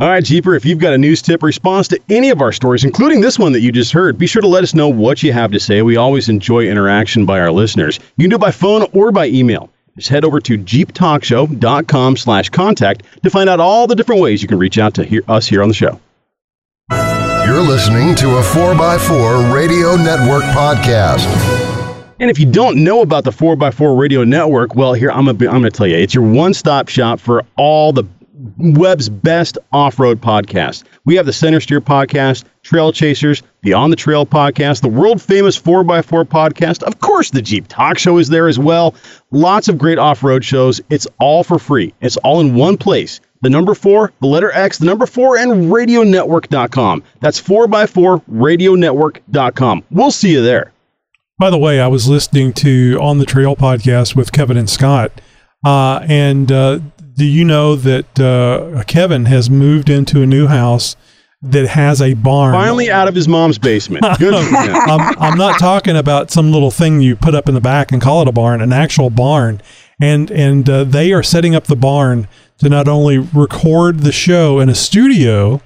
[0.00, 2.84] All right, Jeeper, if you've got a news tip response to any of our stories,
[2.84, 5.32] including this one that you just heard, be sure to let us know what you
[5.32, 5.82] have to say.
[5.82, 7.98] We always enjoy interaction by our listeners.
[8.16, 9.68] You can do it by phone or by email.
[9.96, 14.48] Just head over to jeeptalkshow.com slash contact to find out all the different ways you
[14.48, 16.00] can reach out to hear us here on the show.
[17.46, 21.26] You're listening to a 4x4 Radio Network podcast.
[22.18, 25.62] And if you don't know about the 4x4 Radio Network, well, here I'm going I'm
[25.62, 28.04] to tell you, it's your one stop shop for all the
[28.58, 30.84] web's best off road podcast.
[31.04, 35.20] We have the Center Steer podcast, Trail Chasers, the On the Trail podcast, the world
[35.20, 36.82] famous 4x4 podcast.
[36.82, 38.94] Of course, the Jeep Talk Show is there as well.
[39.30, 40.80] Lots of great off road shows.
[40.90, 43.20] It's all for free, it's all in one place.
[43.42, 47.02] The number four, the letter X, the number four, and radionetwork.com.
[47.20, 49.84] That's 4x4 radionetwork.com.
[49.90, 50.72] We'll see you there.
[51.38, 55.20] By the way, I was listening to On the Trail podcast with Kevin and Scott.
[55.64, 56.78] Uh, and uh,
[57.16, 60.96] do you know that uh, Kevin has moved into a new house
[61.42, 62.52] that has a barn?
[62.52, 64.04] Finally out of his mom's basement.
[64.18, 64.74] Good for him.
[64.74, 68.02] I'm, I'm not talking about some little thing you put up in the back and
[68.02, 69.60] call it a barn, an actual barn.
[70.00, 72.26] And and uh, they are setting up the barn
[72.58, 75.62] to not only record the show in a studio,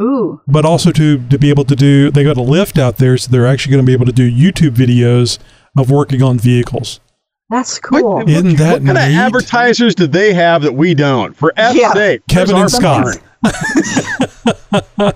[0.00, 0.40] Ooh.
[0.48, 2.10] but also to to be able to do.
[2.10, 4.28] They got a lift out there, so they're actually going to be able to do
[4.28, 5.38] YouTube videos
[5.76, 6.98] of working on vehicles.
[7.50, 8.28] That's cool.
[8.28, 11.34] Isn't that what kind of advertisers do they have that we don't?
[11.34, 11.92] For F's Yeah.
[11.94, 13.16] sake, Kevin and Scott.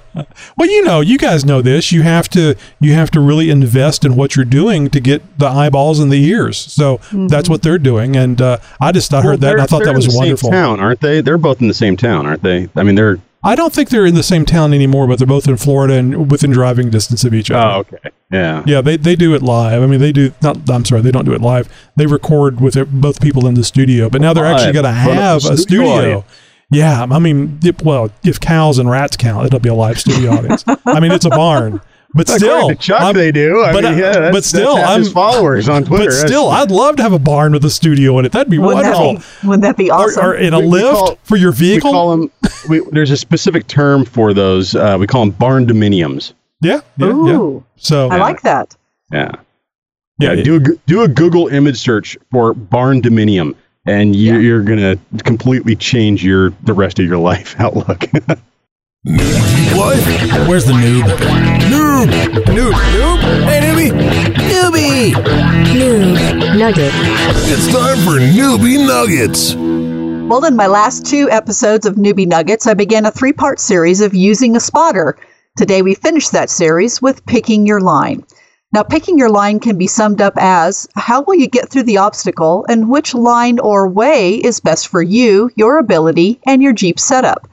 [0.56, 1.92] Well, you know, you guys know this.
[1.92, 5.46] You have to you have to really invest in what you're doing to get the
[5.48, 6.56] eyeballs and the ears.
[6.56, 8.16] So that's what they're doing.
[8.16, 10.06] And uh, I just I Well, heard that and I thought they're that in was
[10.08, 10.50] the wonderful.
[10.50, 11.20] Same town, aren't they?
[11.20, 12.68] They're both in the same town, aren't they?
[12.76, 13.18] I mean, they're.
[13.44, 16.30] I don't think they're in the same town anymore, but they're both in Florida and
[16.30, 17.74] within driving distance of each other.
[17.74, 18.10] Oh, okay.
[18.30, 18.62] Yeah.
[18.66, 19.82] Yeah, they, they do it live.
[19.82, 20.70] I mean, they do not.
[20.70, 21.68] I'm sorry, they don't do it live.
[21.96, 24.92] They record with it- both people in the studio, but now they're actually going to
[24.92, 25.86] have a studio
[26.20, 26.24] audience.
[26.70, 30.64] Yeah, I mean, well, if cows and rats count, it'll be a live studio audience.
[30.86, 31.80] I mean, it's a barn,
[32.14, 33.62] but still, to Chuck, I'm- they do.
[33.62, 36.04] I but, mean, uh, yeah, but still, that's half his I'm- followers on Twitter.
[36.06, 38.32] but still, I'd love to have a barn with a studio in it.
[38.32, 39.40] That'd be Wouldn't that, wonderful.
[39.42, 40.24] be, wouldn't that be awesome?
[40.24, 41.90] or in a We- we lift call- for your vehicle.
[41.90, 41.92] we vehicle.
[41.92, 42.30] call them.
[42.68, 44.74] We, there's a specific term for those.
[44.76, 46.32] Uh, we call them barn dominiums.
[46.60, 47.12] yeah, yeah, yeah.
[47.12, 47.64] Ooh.
[47.76, 48.76] So I like that.
[49.12, 49.32] Yeah.
[50.20, 50.42] yeah, Yeah.
[50.44, 54.38] Do a, do a Google image search for barn dominium, and you, Yeah.
[54.38, 58.04] you're gonna completely change your the rest of your life outlook.
[59.04, 59.98] What?
[60.46, 61.02] Where's the noob?
[61.02, 62.06] Noob!
[62.44, 62.72] Noob!
[62.72, 63.18] Noob!
[63.42, 63.90] Hey, newbie!
[64.48, 65.12] Newbie!
[65.74, 66.92] Noob Nugget.
[67.50, 69.56] It's time for Newbie Nuggets.
[69.56, 74.00] Well, in my last two episodes of Newbie Nuggets, I began a three part series
[74.00, 75.18] of using a spotter.
[75.56, 78.24] Today, we finish that series with picking your line.
[78.72, 81.98] Now, picking your line can be summed up as how will you get through the
[81.98, 87.00] obstacle and which line or way is best for you, your ability, and your Jeep
[87.00, 87.48] setup.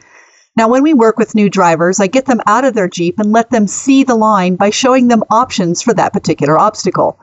[0.60, 3.32] Now, when we work with new drivers, I get them out of their Jeep and
[3.32, 7.18] let them see the line by showing them options for that particular obstacle.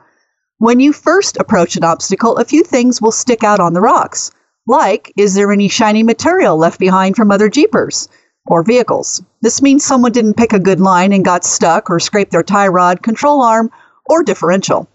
[0.57, 4.31] When you first approach an obstacle, a few things will stick out on the rocks.
[4.65, 8.09] Like, is there any shiny material left behind from other Jeepers
[8.47, 9.21] or vehicles?
[9.43, 12.69] This means someone didn't pick a good line and got stuck or scraped their tie
[12.69, 13.69] rod, control arm,
[14.07, 14.89] or differential.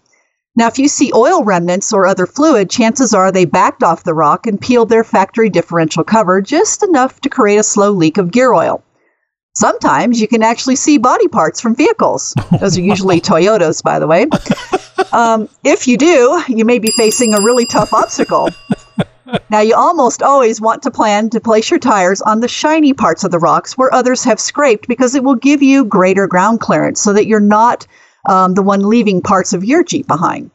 [0.55, 4.13] Now, if you see oil remnants or other fluid, chances are they backed off the
[4.13, 8.31] rock and peeled their factory differential cover just enough to create a slow leak of
[8.31, 8.83] gear oil.
[9.55, 12.35] Sometimes you can actually see body parts from vehicles.
[12.59, 14.27] Those are usually Toyotas, by the way.
[15.11, 18.49] Um, if you do, you may be facing a really tough obstacle.
[19.51, 23.23] Now, you almost always want to plan to place your tires on the shiny parts
[23.23, 26.99] of the rocks where others have scraped because it will give you greater ground clearance
[26.99, 27.85] so that you're not
[28.27, 30.51] um, the one leaving parts of your Jeep behind.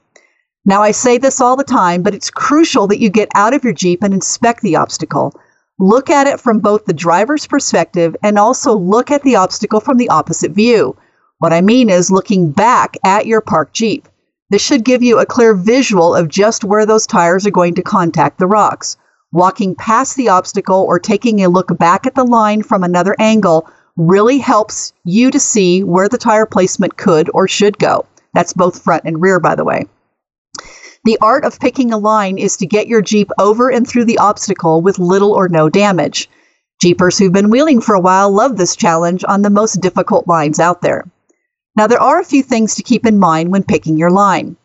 [0.64, 3.64] Now, I say this all the time, but it's crucial that you get out of
[3.64, 5.32] your Jeep and inspect the obstacle.
[5.78, 9.96] Look at it from both the driver's perspective and also look at the obstacle from
[9.96, 10.96] the opposite view.
[11.38, 14.08] What I mean is looking back at your parked Jeep.
[14.50, 17.82] This should give you a clear visual of just where those tires are going to
[17.82, 18.96] contact the rocks.
[19.30, 23.68] Walking past the obstacle or taking a look back at the line from another angle
[23.98, 28.06] really helps you to see where the tire placement could or should go.
[28.32, 29.86] That's both front and rear, by the way.
[31.04, 34.18] The art of picking a line is to get your Jeep over and through the
[34.18, 36.30] obstacle with little or no damage.
[36.80, 40.60] Jeepers who've been wheeling for a while love this challenge on the most difficult lines
[40.60, 41.04] out there.
[41.76, 44.56] Now, there are a few things to keep in mind when picking your line.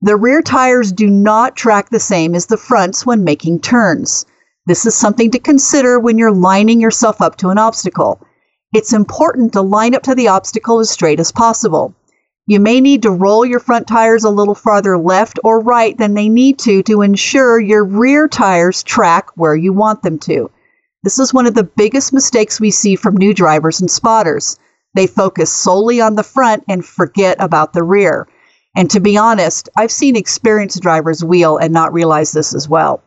[0.00, 4.26] The rear tires do not track the same as the fronts when making turns.
[4.66, 8.20] This is something to consider when you're lining yourself up to an obstacle.
[8.74, 11.94] It's important to line up to the obstacle as straight as possible.
[12.48, 16.14] You may need to roll your front tires a little farther left or right than
[16.14, 20.50] they need to to ensure your rear tires track where you want them to.
[21.02, 24.58] This is one of the biggest mistakes we see from new drivers and spotters.
[24.94, 28.28] They focus solely on the front and forget about the rear.
[28.76, 33.02] And to be honest, I've seen experienced drivers wheel and not realize this as well.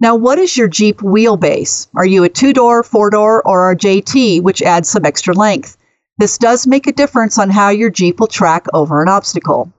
[0.00, 1.86] Now, what is your Jeep wheelbase?
[1.94, 5.76] Are you a two door, four door, or a JT, which adds some extra length?
[6.18, 9.72] This does make a difference on how your Jeep will track over an obstacle.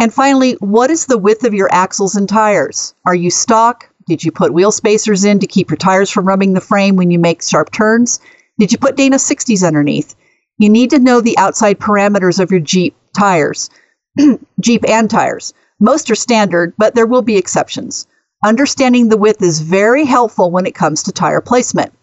[0.00, 2.94] And finally, what is the width of your axles and tires?
[3.06, 3.88] Are you stock?
[4.06, 7.10] Did you put wheel spacers in to keep your tires from rubbing the frame when
[7.10, 8.20] you make sharp turns?
[8.58, 10.14] Did you put Dana 60s underneath?
[10.58, 13.70] You need to know the outside parameters of your Jeep tires,
[14.60, 15.54] Jeep and tires.
[15.80, 18.06] Most are standard, but there will be exceptions.
[18.44, 21.94] Understanding the width is very helpful when it comes to tire placement.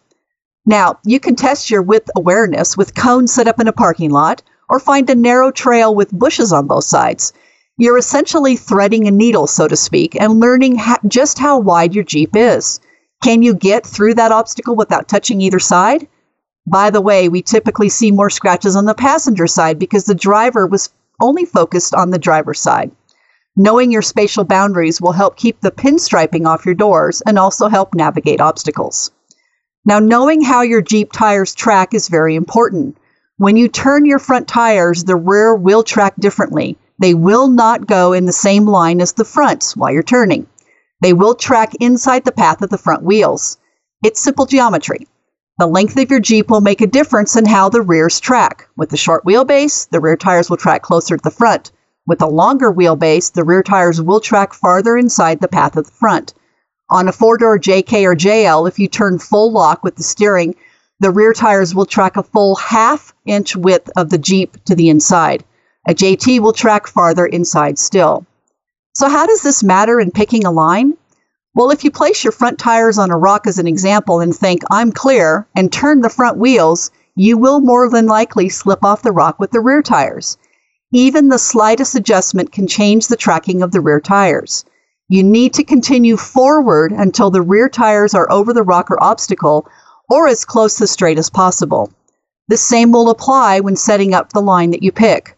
[0.66, 4.42] Now, you can test your width awareness with cones set up in a parking lot
[4.68, 7.32] or find a narrow trail with bushes on both sides.
[7.78, 12.04] You're essentially threading a needle, so to speak, and learning ha- just how wide your
[12.04, 12.80] Jeep is.
[13.22, 16.08] Can you get through that obstacle without touching either side?
[16.66, 20.66] By the way, we typically see more scratches on the passenger side because the driver
[20.66, 20.90] was
[21.22, 22.90] only focused on the driver's side.
[23.58, 27.94] Knowing your spatial boundaries will help keep the pinstriping off your doors and also help
[27.94, 29.12] navigate obstacles.
[29.84, 32.98] Now, knowing how your Jeep tires track is very important.
[33.38, 36.78] When you turn your front tires, the rear will track differently.
[37.00, 40.48] They will not go in the same line as the fronts while you're turning.
[41.02, 43.58] They will track inside the path of the front wheels.
[44.04, 45.08] It's simple geometry.
[45.58, 48.70] The length of your Jeep will make a difference in how the rears track.
[48.78, 51.72] With the short wheelbase, the rear tires will track closer to the front.
[52.08, 55.92] With a longer wheelbase, the rear tires will track farther inside the path of the
[55.92, 56.34] front.
[56.90, 60.56] On a four door JK or JL, if you turn full lock with the steering,
[61.00, 64.90] the rear tires will track a full half inch width of the Jeep to the
[64.90, 65.44] inside.
[65.88, 68.26] A JT will track farther inside still.
[68.96, 70.98] So, how does this matter in picking a line?
[71.54, 74.64] Well, if you place your front tires on a rock as an example and think,
[74.72, 79.12] I'm clear, and turn the front wheels, you will more than likely slip off the
[79.12, 80.38] rock with the rear tires.
[80.94, 84.66] Even the slightest adjustment can change the tracking of the rear tires.
[85.08, 89.68] You need to continue forward until the rear tires are over the rock or obstacle
[90.10, 91.92] or as close to straight as possible.
[92.50, 95.38] The same will apply when setting up the line that you pick.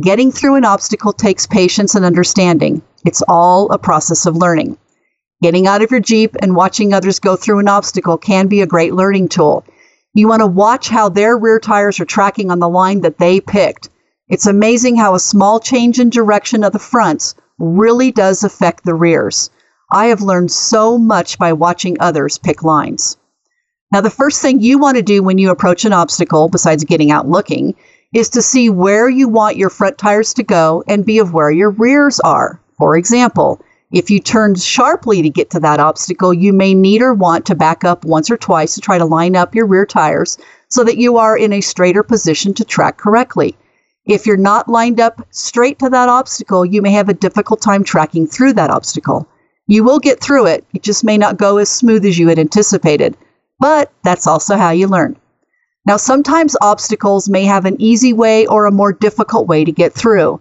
[0.00, 2.80] Getting through an obstacle takes patience and understanding.
[3.04, 4.78] It's all a process of learning.
[5.42, 8.66] Getting out of your Jeep and watching others go through an obstacle can be a
[8.66, 9.64] great learning tool.
[10.14, 13.40] You want to watch how their rear tires are tracking on the line that they
[13.40, 13.90] picked.
[14.34, 18.92] It's amazing how a small change in direction of the fronts really does affect the
[18.92, 19.48] rears.
[19.92, 23.16] I have learned so much by watching others pick lines.
[23.92, 27.12] Now, the first thing you want to do when you approach an obstacle, besides getting
[27.12, 27.76] out looking,
[28.12, 31.52] is to see where you want your front tires to go and be of where
[31.52, 32.60] your rears are.
[32.76, 33.60] For example,
[33.92, 37.54] if you turn sharply to get to that obstacle, you may need or want to
[37.54, 40.98] back up once or twice to try to line up your rear tires so that
[40.98, 43.56] you are in a straighter position to track correctly.
[44.06, 47.82] If you're not lined up straight to that obstacle, you may have a difficult time
[47.84, 49.26] tracking through that obstacle.
[49.66, 52.38] You will get through it, it just may not go as smooth as you had
[52.38, 53.16] anticipated.
[53.58, 55.16] But that's also how you learn.
[55.86, 59.94] Now, sometimes obstacles may have an easy way or a more difficult way to get
[59.94, 60.40] through.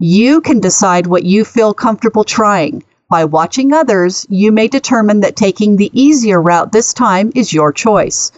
[0.00, 2.82] You can decide what you feel comfortable trying.
[3.10, 7.72] By watching others, you may determine that taking the easier route this time is your
[7.72, 8.32] choice.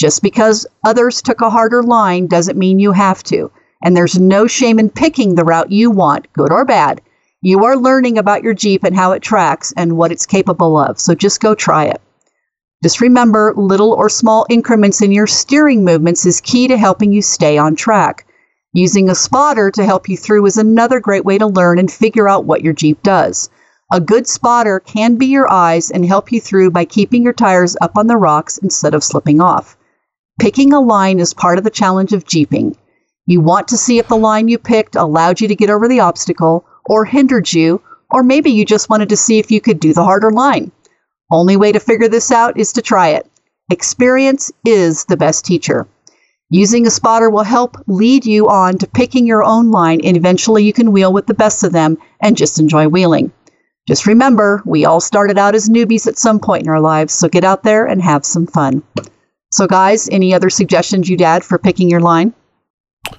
[0.00, 3.50] Just because others took a harder line doesn't mean you have to.
[3.82, 7.00] And there's no shame in picking the route you want, good or bad.
[7.40, 11.00] You are learning about your Jeep and how it tracks and what it's capable of,
[11.00, 12.00] so just go try it.
[12.82, 17.22] Just remember, little or small increments in your steering movements is key to helping you
[17.22, 18.26] stay on track.
[18.72, 22.28] Using a spotter to help you through is another great way to learn and figure
[22.28, 23.50] out what your Jeep does.
[23.92, 27.76] A good spotter can be your eyes and help you through by keeping your tires
[27.80, 29.76] up on the rocks instead of slipping off.
[30.40, 32.76] Picking a line is part of the challenge of Jeeping.
[33.32, 36.00] You want to see if the line you picked allowed you to get over the
[36.00, 39.94] obstacle or hindered you, or maybe you just wanted to see if you could do
[39.94, 40.70] the harder line.
[41.30, 43.26] Only way to figure this out is to try it.
[43.70, 45.88] Experience is the best teacher.
[46.50, 50.64] Using a spotter will help lead you on to picking your own line, and eventually
[50.64, 53.32] you can wheel with the best of them and just enjoy wheeling.
[53.88, 57.30] Just remember, we all started out as newbies at some point in our lives, so
[57.30, 58.82] get out there and have some fun.
[59.50, 62.34] So, guys, any other suggestions you'd add for picking your line?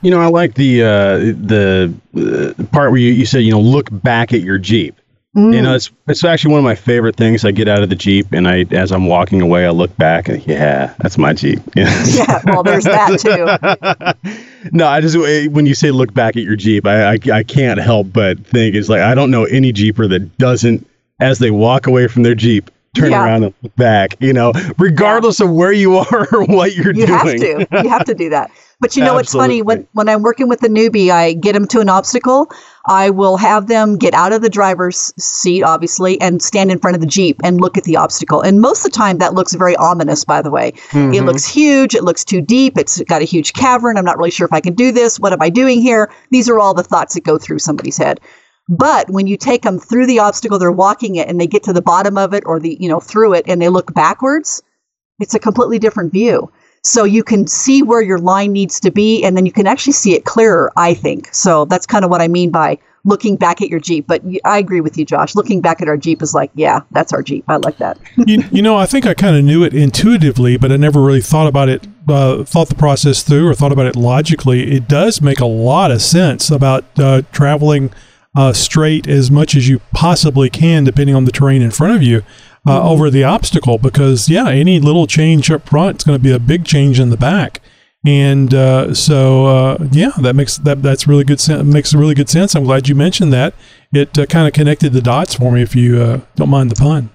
[0.01, 3.59] You know, I like the uh, the uh, part where you, you said, you know,
[3.59, 4.95] look back at your Jeep.
[5.35, 5.53] Mm.
[5.53, 7.43] You know, it's it's actually one of my favorite things.
[7.43, 10.29] I get out of the Jeep and I, as I'm walking away, I look back
[10.29, 11.59] and yeah, that's my Jeep.
[11.75, 14.69] Yeah, well, there's that too.
[14.71, 17.79] no, I just when you say look back at your Jeep, I, I I can't
[17.79, 20.87] help but think it's like I don't know any Jeeper that doesn't,
[21.19, 23.25] as they walk away from their Jeep, turn Yeah.
[23.25, 24.15] around and look back.
[24.21, 27.39] You know, regardless of where you are or what you're You have doing.
[27.39, 27.67] to.
[27.83, 28.49] You have to do that.
[28.79, 29.61] But you know what's funny?
[29.61, 32.51] When when I'm working with a newbie, I get them to an obstacle.
[32.85, 36.95] I will have them get out of the driver's seat, obviously, and stand in front
[36.95, 38.41] of the Jeep and look at the obstacle.
[38.41, 40.69] And most of the time, that looks very ominous, by the way.
[40.69, 41.25] It Mm-hmm.
[41.25, 41.95] looks huge.
[41.95, 42.77] It looks too deep.
[42.77, 43.97] It's got a huge cavern.
[43.97, 45.17] I'm not really sure if I can do this.
[45.17, 46.11] What am I doing here?
[46.31, 48.19] These are all the thoughts that go through somebody's head.
[48.67, 51.73] But when you take them through the obstacle, they're walking it and they get to
[51.73, 54.61] the bottom of it or the, you know, through it and they look backwards,
[55.19, 56.51] it's a completely different view.
[56.83, 59.93] So you can see where your line needs to be and then you can actually
[59.93, 61.33] see it clearer, I think.
[61.33, 64.05] So that's kind of what I mean by looking back at your Jeep.
[64.07, 65.35] But I agree with you, Josh.
[65.35, 67.45] Looking back at our Jeep is like, yeah, that's our Jeep.
[67.47, 67.97] I like that.
[68.27, 71.21] you, you know, I think I kind of knew it intuitively, but I never really
[71.21, 74.73] thought about it, uh, thought the process through, or thought about it logically.
[74.75, 77.91] It does make a lot of sense about uh, traveling
[78.35, 82.01] uh, straight as much as you possibly can, depending on the terrain in front of
[82.01, 82.23] you,
[82.67, 83.77] uh, over the obstacle.
[83.77, 87.09] Because yeah, any little change up front is going to be a big change in
[87.09, 87.61] the back.
[88.05, 91.63] And uh, so, uh, yeah, that makes that that's really good sense.
[91.63, 92.53] Makes really good sense.
[92.53, 93.53] I'm glad you mentioned that.
[93.93, 95.61] It uh, kind of connected the dots for me.
[95.61, 97.09] If you uh, don't mind the pun.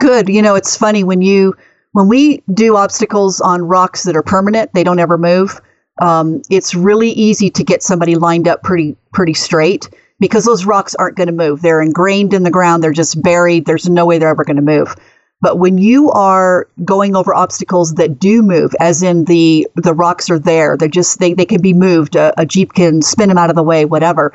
[0.00, 0.28] Good.
[0.28, 1.54] You know, it's funny when you
[1.92, 5.60] when we do obstacles on rocks that are permanent, they don't ever move.
[6.00, 9.88] Um, it's really easy to get somebody lined up pretty pretty straight
[10.22, 11.62] because those rocks aren't going to move.
[11.62, 12.80] They're ingrained in the ground.
[12.80, 13.66] They're just buried.
[13.66, 14.94] There's no way they're ever going to move.
[15.40, 20.30] But when you are going over obstacles that do move, as in the the rocks
[20.30, 22.14] are there, they're just they, they can be moved.
[22.14, 24.32] A, a jeep can spin them out of the way, whatever.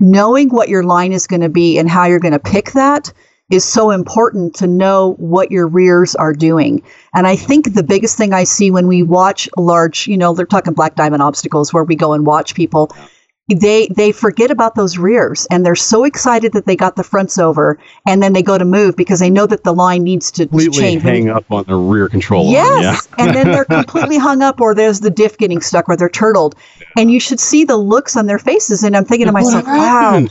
[0.00, 3.12] Knowing what your line is going to be and how you're going to pick that
[3.50, 6.82] is so important to know what your rears are doing.
[7.14, 10.44] And I think the biggest thing I see when we watch large, you know, they're
[10.44, 12.90] talking black diamond obstacles where we go and watch people,
[13.48, 17.36] they they forget about those rears and they're so excited that they got the fronts
[17.36, 20.46] over and then they go to move because they know that the line needs to
[20.46, 21.02] Completely change.
[21.02, 22.80] hang up on the rear control arm.
[22.80, 26.08] Yes, and then they're completely hung up, or there's the diff getting stuck, or they're
[26.08, 26.54] turtled,
[26.96, 28.82] and you should see the looks on their faces.
[28.82, 30.24] And I'm thinking to myself, wow,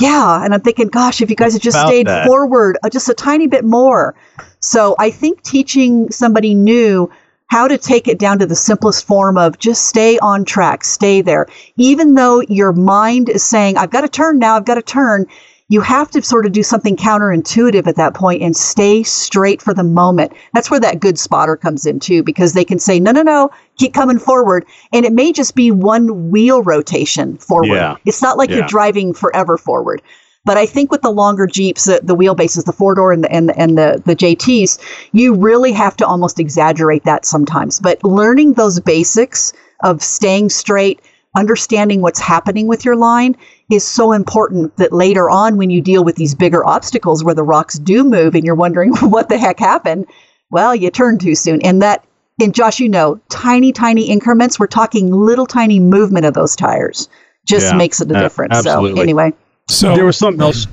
[0.00, 0.44] yeah.
[0.44, 2.26] And I'm thinking, gosh, if you guys had just About stayed that.
[2.26, 4.16] forward uh, just a tiny bit more.
[4.58, 7.08] So I think teaching somebody new
[7.48, 11.22] how to take it down to the simplest form of just stay on track, stay
[11.22, 11.46] there.
[11.76, 15.26] Even though your mind is saying, I've got to turn now, I've got to turn,
[15.68, 19.74] you have to sort of do something counterintuitive at that point and stay straight for
[19.74, 20.32] the moment.
[20.54, 23.50] That's where that good spotter comes in too, because they can say, no, no, no,
[23.76, 24.64] keep coming forward.
[24.92, 27.74] And it may just be one wheel rotation forward.
[27.74, 27.96] Yeah.
[28.04, 28.56] It's not like Yeah.
[28.56, 30.02] you're driving forever forward.
[30.46, 33.32] But I think with the longer Jeeps, the, the wheelbases, the four door and the,
[33.32, 34.78] and, the, and the, the JTs,
[35.12, 37.80] you really have to almost exaggerate that sometimes.
[37.80, 41.00] But learning those basics of staying straight,
[41.36, 43.36] understanding what's happening with your line
[43.70, 47.42] is so important that later on, when you deal with these bigger obstacles where the
[47.42, 50.06] rocks do move and you're wondering what the heck happened,
[50.50, 51.60] well, you turn too soon.
[51.62, 52.04] And that
[52.40, 54.60] and Josh, you know, tiny, tiny increments.
[54.60, 57.08] We're talking little tiny movement of those tires
[57.46, 58.54] just Yeah, makes it a a- difference.
[58.56, 58.96] absolutely.
[58.96, 59.32] So anyway,
[59.68, 60.66] So There was something else.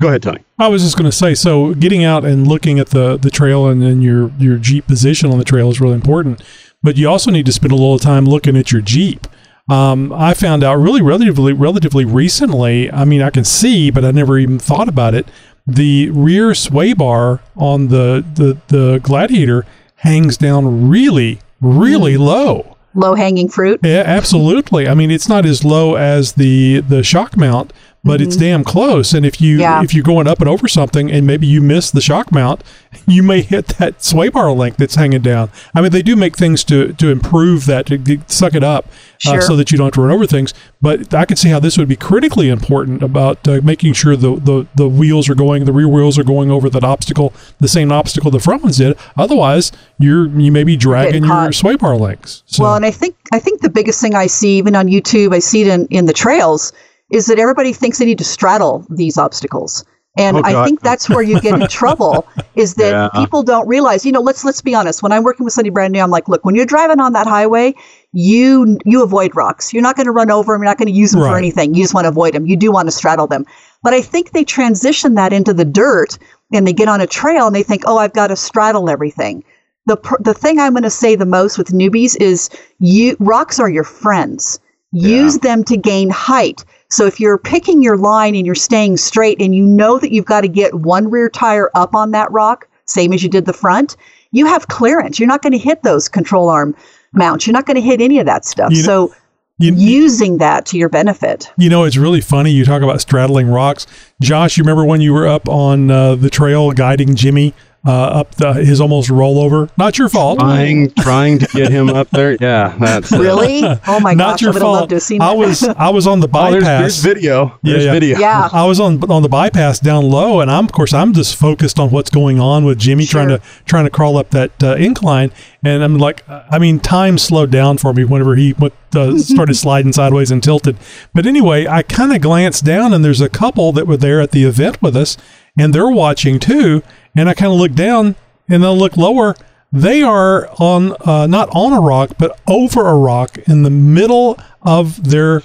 [0.00, 0.44] Go ahead, Tony.
[0.58, 3.68] I was just going to say, so getting out and looking at the the trail
[3.68, 6.42] and then your your Jeep position on the trail is really important.
[6.82, 9.26] But you also need to spend a little time looking at your Jeep.
[9.70, 12.90] Um, I found out really relatively relatively recently.
[12.90, 15.26] I mean, I can see, but I never even thought about it.
[15.66, 19.64] The rear sway bar on the the the Gladiator
[19.96, 22.76] hangs down really really low.
[22.94, 23.80] low hanging fruit.
[23.82, 24.86] Yeah, absolutely.
[24.86, 27.72] I mean, it's not as low as the the shock mount,
[28.04, 29.14] but it's damn close.
[29.14, 29.82] And if you Yeah.
[29.82, 32.62] if you're going up and over something, and maybe you miss the shock mount,
[33.06, 35.50] you may hit that sway bar link that's hanging down.
[35.74, 38.86] I mean, they do make things to to improve that to g- suck it up,
[39.26, 40.52] uh, so that you don't have to run over things.
[40.82, 44.36] But I can see how this would be critically important about uh, making sure the,
[44.36, 47.90] the the wheels are going, the rear wheels are going over that obstacle, the same
[47.90, 48.96] obstacle the front ones did.
[49.16, 52.42] Otherwise, you're you may be dragging your sway bar links.
[52.46, 52.64] So.
[52.64, 55.38] Well, and I think I think the biggest thing I see, even on YouTube, I
[55.38, 56.72] see it in, in the trails,
[57.14, 59.84] is that everybody thinks they need to straddle these obstacles.
[60.16, 63.20] And Oh, I think that's where you get in trouble is that Yeah.
[63.20, 65.02] people don't realize, you know, let's let's be honest.
[65.02, 67.26] When I'm working with somebody brand new, I'm like, look, when you're driving on that
[67.26, 67.74] highway,
[68.12, 69.72] you you avoid rocks.
[69.72, 71.74] You're not going to run over them, you're not going to use them for anything.
[71.74, 72.46] You just want to avoid them.
[72.46, 73.44] You do want to straddle them.
[73.82, 76.16] But I think they transition that into the dirt
[76.52, 79.42] and they get on a trail and they think, "Oh, I've got to straddle everything."
[79.86, 82.48] the pr- the thing I'm going to say the most with newbies is
[82.78, 84.58] you rocks are your friends.
[84.92, 86.64] Use them to gain height.
[86.94, 90.26] So if you're picking your line and you're staying straight and you know that you've
[90.26, 93.52] got to get one rear tire up on that rock, same as you did the
[93.52, 93.96] front,
[94.30, 95.18] you have clearance.
[95.18, 96.76] You're not going to hit those control arm
[97.12, 97.48] mounts.
[97.48, 98.70] You're not going to hit any of that stuff.
[98.70, 99.14] You know- so
[99.58, 101.50] you- using that to your benefit.
[101.58, 102.52] You know, it's really funny.
[102.52, 103.88] You talk about straddling rocks.
[104.22, 107.54] Josh, you remember when you were up on uh, the trail guiding Jimmy
[107.86, 109.70] uh, up the, his almost rollover?
[109.76, 110.38] Not your fault.
[110.38, 112.36] Trying, trying to get him up there.
[112.40, 113.62] Yeah, that's uh, Really?
[113.86, 114.18] Oh my god.
[114.18, 114.76] Not gosh, your I would have fault.
[114.80, 116.80] loved to have seen I was I was on the Oh, there's, bypass.
[116.80, 117.58] there's video.
[117.62, 117.92] Yeah, There's yeah.
[117.92, 118.18] video.
[118.18, 118.48] Yeah.
[118.52, 121.78] I was on on the bypass down low, and I'm of course I'm just focused
[121.78, 125.30] on what's going on with Jimmy trying to trying to crawl up that uh, incline,
[125.62, 129.54] and I'm like, I mean, time slowed down for me whenever he went, uh, started
[129.64, 130.76] sliding sideways and tilted.
[131.12, 134.30] But anyway, I kind of glanced down, and there's a couple that were there at
[134.32, 135.16] the event with us,
[135.58, 136.82] and they're watching too.
[137.16, 138.16] And I kind of look down,
[138.48, 139.34] and then look lower.
[139.72, 144.38] They are on uh, not on a rock, but over a rock in the middle
[144.62, 145.42] of their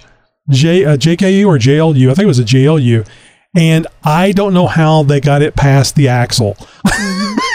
[0.49, 2.09] J uh, JKU or JLU.
[2.09, 3.07] I think it was a JLU.
[3.55, 6.55] And I don't know how they got it past the axle.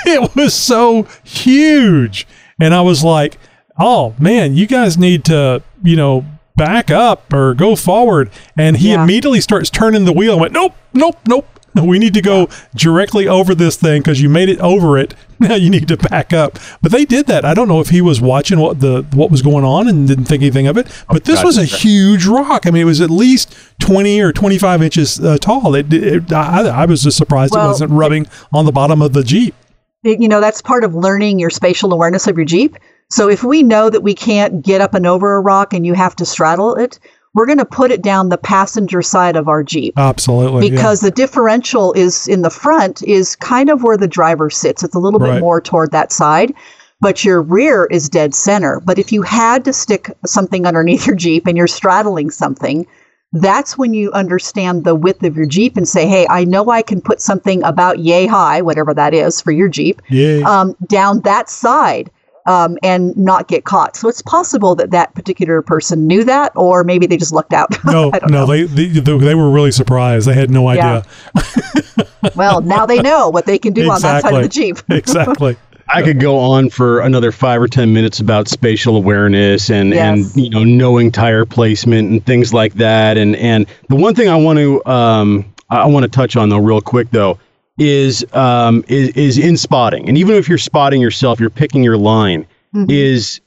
[0.07, 2.27] it was so huge.
[2.61, 3.39] And I was like,
[3.79, 6.25] oh man, you guys need to, you know,
[6.57, 8.31] back up or go forward.
[8.57, 9.03] And he Yeah.
[9.05, 11.47] immediately starts turning the wheel and went, nope, nope, nope.
[11.83, 15.15] We need to go directly over this thing because you made it over it.
[15.41, 16.59] Now you need to back up.
[16.81, 17.45] But they did that.
[17.45, 20.27] I don't know if he was watching what the what was going on and didn't
[20.27, 20.87] think anything of it.
[21.09, 22.67] But this was a huge rock.
[22.67, 25.75] I mean, it was at least twenty or twenty five inches uh, tall.
[25.75, 29.25] It, it, I, I was just surprised it wasn't rubbing on the bottom of the
[29.25, 29.55] jeep.
[30.05, 32.77] it- you know that's part of learning your spatial awareness of your jeep
[33.11, 35.95] so if we know that we can't get up and over a rock and you
[35.95, 36.99] have to straddle it
[37.35, 39.95] we're going to put it down the passenger side of our jeep.
[39.97, 40.75] Absolutely, yeah.
[40.75, 44.83] because the differential is in the front is kind of where the driver sits.
[44.83, 45.35] It's a little Right.
[45.35, 46.55] bit more toward that side
[47.01, 48.81] but your rear is dead center.
[48.83, 52.87] But if you had to stick something underneath your jeep and you're straddling something
[53.35, 56.83] that's when you understand the width of your Jeep and say, hey, I know I
[56.83, 60.01] can put something about yay high, whatever that is for your Jeep,
[60.47, 62.11] um, down that side
[62.47, 63.97] um, and not get caught.
[63.97, 67.71] So it's possible that that particular person knew that, or maybe they just lucked out.
[67.85, 68.47] no, no, know.
[68.47, 70.29] they, they they were really surprised.
[70.29, 71.03] They had no Yeah.
[71.37, 72.07] idea.
[72.37, 74.79] well, now they know what they can do on that side of the Jeep.
[74.91, 75.57] exactly.
[75.87, 80.35] I could go on for another five or ten minutes about spatial awareness and Yes.
[80.35, 83.19] and you know knowing tire placement and things like that.
[83.19, 86.59] And and the one thing I want to um I want to touch on though
[86.59, 87.39] real quick though
[87.79, 90.09] is um is is in spotting.
[90.09, 92.47] And even if you're spotting yourself, you're picking your line.
[92.89, 93.41] Is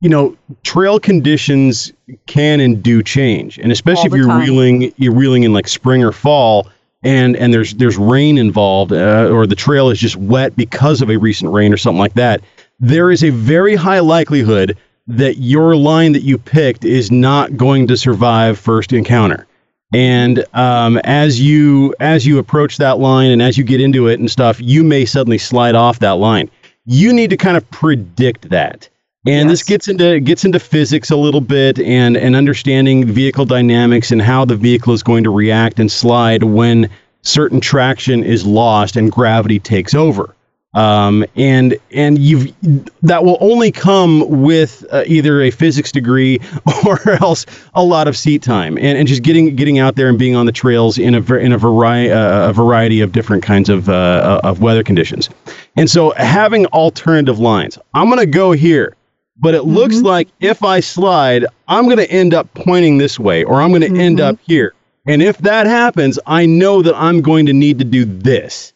[0.00, 1.92] you know trail conditions
[2.26, 4.40] can and do change, and especially All if you're time.
[4.40, 6.68] wheeling you're wheeling in like spring or fall
[7.02, 11.10] and and there's there's rain involved uh, or the trail is just wet because of
[11.10, 12.40] a recent rain or something like that
[12.80, 17.86] there is a very high likelihood that your line that you picked is not going
[17.86, 19.46] to survive first encounter
[19.92, 24.20] and um, as you as you approach that line and as you get into it
[24.20, 26.50] and stuff you may suddenly slide off that line.
[26.84, 28.88] You need to kind of predict that.
[29.26, 34.10] And this gets into gets into physics a little bit and and understanding vehicle dynamics
[34.10, 36.88] and how the vehicle is going to react and slide when
[37.22, 40.34] certain traction is lost and gravity takes over.
[40.74, 42.52] Um, and and you've
[43.00, 46.40] that will only come with uh, either a physics degree
[46.86, 50.18] or else a lot of seat time and, and just getting getting out there and
[50.18, 53.70] being on the trails in a in a variety uh, a variety of different kinds
[53.70, 55.30] of uh, of weather conditions.
[55.76, 58.94] And so having alternative lines, I'm gonna go here
[59.38, 63.44] but it looks like if I slide, I'm going to end up pointing this way
[63.44, 64.74] or I'm going to end up here.
[65.06, 68.72] And if that happens, I know that I'm going to need to do this.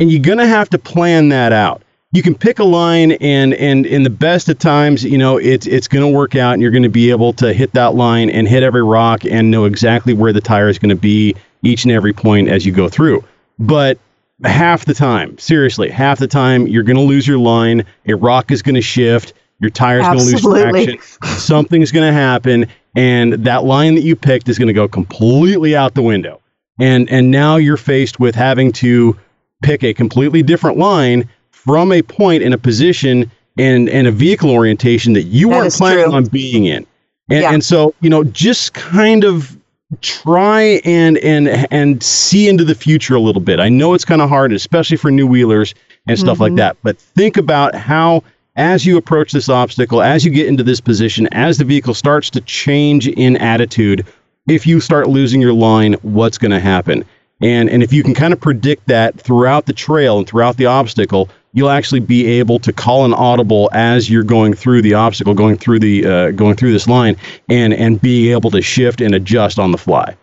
[0.00, 1.82] And you're going to have to plan that out.
[2.12, 5.66] You can pick a line and and in the best of times, you know, it's
[5.68, 8.30] it's going to work out and you're going to be able to hit that line
[8.30, 11.84] and hit every rock and know exactly where the tire is going to be each
[11.84, 13.22] and every point as you go through.
[13.60, 13.98] But
[14.44, 18.50] half the time, seriously, half the time you're going to lose your line, a rock
[18.50, 20.98] is going to shift, your tire's going to lose traction,
[21.38, 25.76] something's going to happen, and that line that you picked is going to go completely
[25.76, 26.40] out the window.
[26.80, 29.16] And and now you're faced with having to
[29.62, 34.50] pick a completely different line from a point in a position and and a vehicle
[34.50, 36.14] orientation that you weren't planning true.
[36.14, 36.86] on being in.
[37.28, 37.52] And, Yeah.
[37.52, 39.56] and so you know just kind of
[40.00, 43.60] try and and and see into the future a little bit.
[43.60, 45.74] I know it's kind of hard, especially for new wheelers
[46.06, 46.42] and stuff Mm-hmm.
[46.42, 46.76] like that.
[46.82, 48.22] But think about how,
[48.56, 52.30] as you approach this obstacle, as you get into this position, as the vehicle starts
[52.30, 54.06] to change in attitude,
[54.48, 57.04] if you start losing your line, what's going to happen?
[57.40, 60.66] And and if you can kind of predict that throughout the trail and throughout the
[60.66, 65.34] obstacle, you'll actually be able to call an audible as you're going through the obstacle,
[65.34, 67.16] going through the uh, going through this line,
[67.48, 70.16] and and be able to shift and adjust on the fly.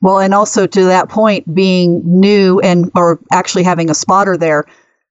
[0.00, 4.64] Well, and also to that point, being new and or actually having a spotter there,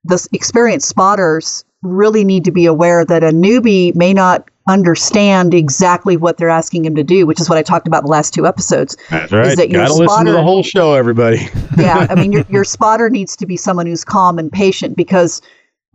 [0.04, 6.18] the experienced spotters really need to be aware that a newbie may not understand exactly
[6.18, 8.48] what they're asking him to do, which is what I talked about the last two
[8.48, 8.98] episodes.
[9.10, 9.58] That's right.
[9.58, 11.48] that Got to listen to the whole show, everybody.
[11.78, 15.42] yeah, I mean, your, your spotter needs to be someone who's calm and patient because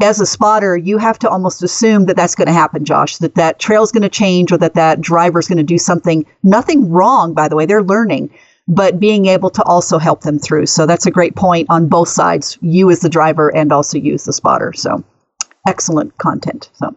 [0.02, 3.34] as a spotter, you have to almost assume that that's going to happen, Josh, that
[3.34, 7.34] that trail's going to change or that that driver's going to do something, nothing wrong,
[7.34, 8.30] by the way, they're learning,
[8.66, 10.66] but being able to also help them through.
[10.66, 14.14] So that's a great point on both sides, you as the driver and also you
[14.14, 14.72] as the spotter.
[14.72, 15.04] So
[15.66, 16.70] excellent content.
[16.74, 16.94] So.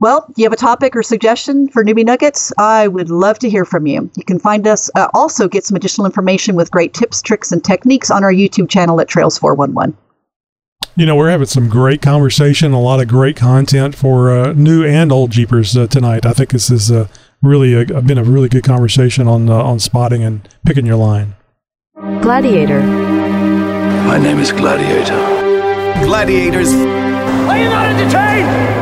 [0.00, 2.54] Well, do you have a topic or suggestion for Newbie Nuggets?
[2.56, 4.10] I would love to hear from you.
[4.16, 7.62] You can find us, uh, also get some additional information with great tips, tricks, and
[7.62, 9.94] techniques on our YouTube channel at Trails411.
[10.96, 14.84] You know, we're having some great conversation, a lot of great content for uh, new
[14.84, 16.24] and old Jeepers uh, tonight.
[16.24, 17.06] I think this has uh,
[17.42, 21.34] really a, been a really good conversation on uh, on spotting and picking your line.
[22.22, 22.82] Gladiator.
[22.82, 25.16] My name is Gladiator.
[26.04, 26.72] Gladiators.
[26.72, 28.79] Are you not entertained?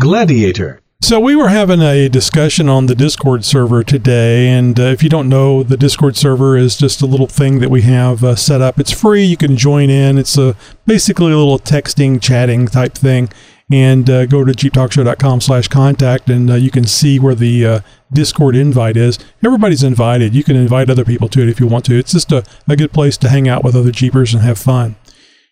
[0.00, 0.80] Gladiator.
[1.02, 5.08] So we were having a discussion on the Discord server today, and uh, if you
[5.08, 8.60] don't know, the Discord server is just a little thing that we have uh, set
[8.60, 8.80] up.
[8.80, 10.18] It's free; you can join in.
[10.18, 10.56] It's a
[10.86, 13.28] basically a little texting, chatting type thing.
[13.72, 17.80] And uh, go to jeeptalkshow.com/contact, and uh, you can see where the uh,
[18.12, 19.18] Discord invite is.
[19.44, 20.36] Everybody's invited.
[20.36, 21.98] You can invite other people to it if you want to.
[21.98, 24.94] It's just a, a good place to hang out with other Jeepers and have fun.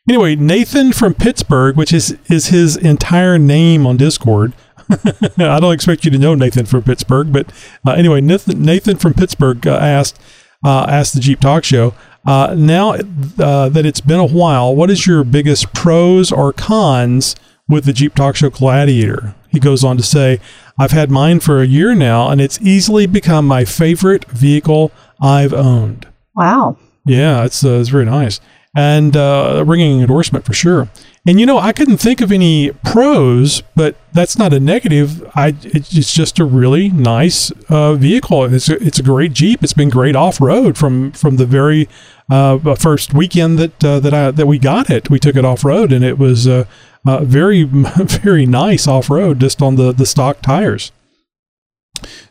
[0.09, 4.53] Anyway, Nathan from Pittsburgh, which is is his entire name on Discord.
[5.39, 7.51] I don't expect you to know Nathan from Pittsburgh, but
[7.87, 10.21] uh, anyway, Nathan, Nathan from Pittsburgh uh, asked
[10.63, 11.95] uh, asked the Jeep Talk Show.
[12.27, 17.35] Now that it's been a while, what is your biggest pros or cons
[17.69, 19.35] with the Jeep Talk Show Gladiator?
[19.49, 20.41] He goes on to say,
[20.79, 25.55] "I've had mine for a year now, and it's easily become my favorite vehicle I've
[25.55, 26.77] owned." Wow.
[27.07, 28.41] Yeah, it's uh, it's very nice
[28.75, 30.89] and uh, a ringing endorsement for sure.
[31.27, 35.27] And you know, I couldn't think of any pros, but that's not a negative.
[35.35, 38.45] I it's just a really nice uh, vehicle.
[38.53, 39.63] It's a, it's a great Jeep.
[39.63, 41.89] It's been great off road from from the very
[42.31, 45.09] uh, first weekend that uh, that I that we got it.
[45.09, 46.65] We took it off road, and it was uh,
[47.07, 50.93] uh, very very nice off road, just on the the stock tires.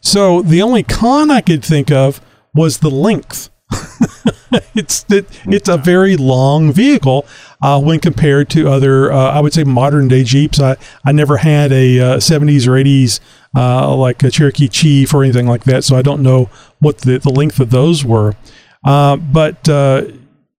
[0.02, 2.22] So the only con I could think of
[2.54, 3.50] was the length.
[4.76, 7.26] it's it, it's a very long vehicle
[7.62, 10.60] uh, when compared to other, uh, I would say, modern day Jeeps.
[10.60, 13.20] I, I never had a uh, 70s or 80s
[13.56, 16.50] uh, like a Cherokee Chief or anything like that, so I don't know
[16.80, 18.36] what the, the length of those were.
[18.84, 20.04] Uh, but uh,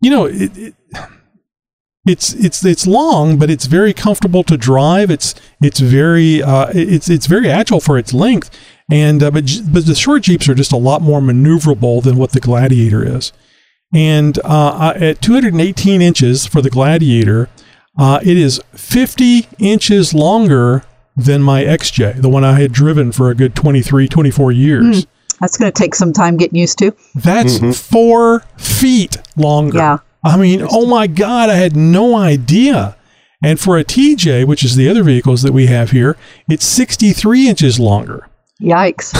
[0.00, 0.74] you know, it, it,
[2.06, 5.10] it's it's it's long, but it's very comfortable to drive.
[5.10, 8.50] It's it's very it's it's very agile for its length,
[8.90, 12.32] and uh, but but the short Jeeps are just a lot more maneuverable than what
[12.32, 13.32] the Gladiator is.
[13.94, 17.48] And uh, at 218 inches for the Gladiator,
[17.96, 20.84] uh, it is 50 inches longer
[21.16, 25.06] than my XJ, the one I had driven for a good 23, 24 years.
[25.40, 26.94] That's going to take some time getting used to.
[27.14, 29.78] That's four feet longer.
[29.78, 29.98] Yeah.
[30.24, 32.96] I mean, oh my God, I had no idea.
[33.42, 36.16] And for a TJ, which is the other vehicles that we have here,
[36.48, 38.28] it's 63 inches longer.
[38.64, 39.12] Yikes.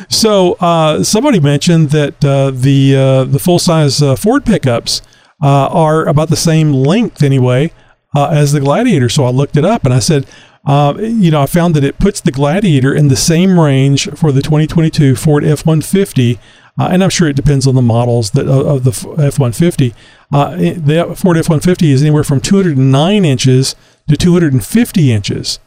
[0.20, 5.00] So uh, somebody mentioned that uh, the uh, the full size uh, Ford pickups
[5.42, 7.72] uh, are about the same length anyway
[8.14, 9.08] uh, as the Gladiator.
[9.08, 10.26] So I looked it up and I said,
[10.66, 14.42] you know, I found that it puts the Gladiator in the same range for the
[14.42, 16.38] 2022 Ford F150.
[16.78, 19.94] Uh, and I'm sure it depends on the models that of, the F 150.
[20.32, 23.74] Uh, the Ford F 150 is anywhere from 209 inches
[24.08, 25.58] to 250 inches.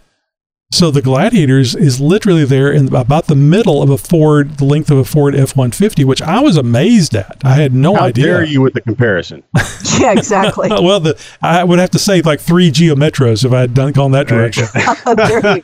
[0.74, 4.90] So the Gladiators is literally there in about the middle of a Ford, the length
[4.90, 7.38] of a Ford F 150, which I was amazed at.
[7.44, 8.26] I had no How idea.
[8.26, 9.44] dare you with the comparison?
[10.00, 10.70] yeah, exactly.
[10.72, 13.92] well, the, I would have to say like three Geo Metros if I had done
[13.92, 14.66] gone that direction.
[15.16, 15.62] there you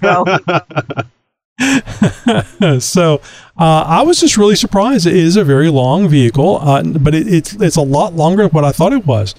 [2.68, 2.80] go.
[2.80, 3.16] so
[3.57, 5.07] uh, I was just really surprised.
[5.07, 8.51] It is a very long vehicle, uh, but it, it's it's a lot longer than
[8.51, 9.34] what I thought it was.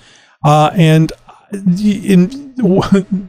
[0.44, 1.12] Uh, and
[1.52, 2.54] in,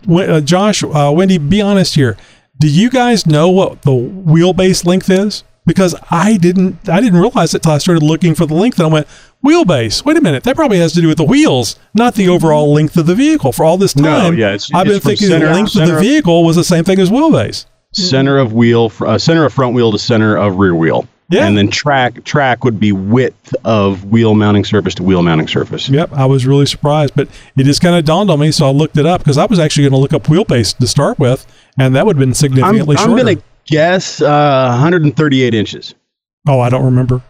[0.10, 2.18] uh, Josh, uh, Wendy, be honest here.
[2.62, 5.44] Do you guys know what the wheelbase length is?
[5.66, 8.88] Because I didn't, I didn't realize it till I started looking for the length, and
[8.88, 9.08] I went
[9.44, 10.06] wheelbase.
[10.06, 12.98] Wait a minute, that probably has to do with the wheels, not the overall length
[12.98, 13.52] of the vehicle.
[13.52, 15.88] For all this time, No, yeah, it's- I've it's been thinking center- the length of
[15.88, 17.66] the vehicle was the same thing as wheelbase.
[17.94, 21.08] center of wheel, uh, center of front wheel to center of rear wheel.
[21.32, 21.48] Yeah.
[21.48, 25.88] And then track track would be width of wheel mounting surface to wheel mounting surface.
[25.90, 28.72] Yep, I was really surprised, but it just kind of dawned on me, so I
[28.72, 31.48] looked it up because I was actually going to look up wheelbase to start with,
[31.80, 33.24] and that would have been I'm, significantly I'm shorter.
[33.24, 35.96] going to guess uh, 138 inches.
[36.48, 37.22] Oh, I don't remember.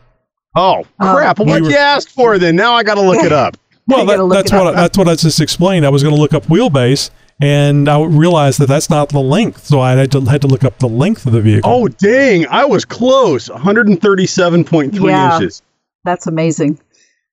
[0.56, 1.14] Oh, Oh.
[1.16, 1.40] crap.
[1.40, 2.56] Well, what We you were- asked for then?
[2.56, 3.56] Now I got to look it up.
[3.88, 4.76] Well, that, look that's it what up.
[4.76, 5.86] I, that's what I just explained.
[5.86, 7.10] I was going to look up wheelbase,
[7.42, 10.64] and I realized that that's not the length, so I had to had to look
[10.64, 11.70] up the length of the vehicle.
[11.72, 12.46] Oh, dang.
[12.48, 13.50] I was close.
[13.50, 15.36] 137.3 Yeah.
[15.36, 15.62] inches.
[16.04, 16.80] That's amazing.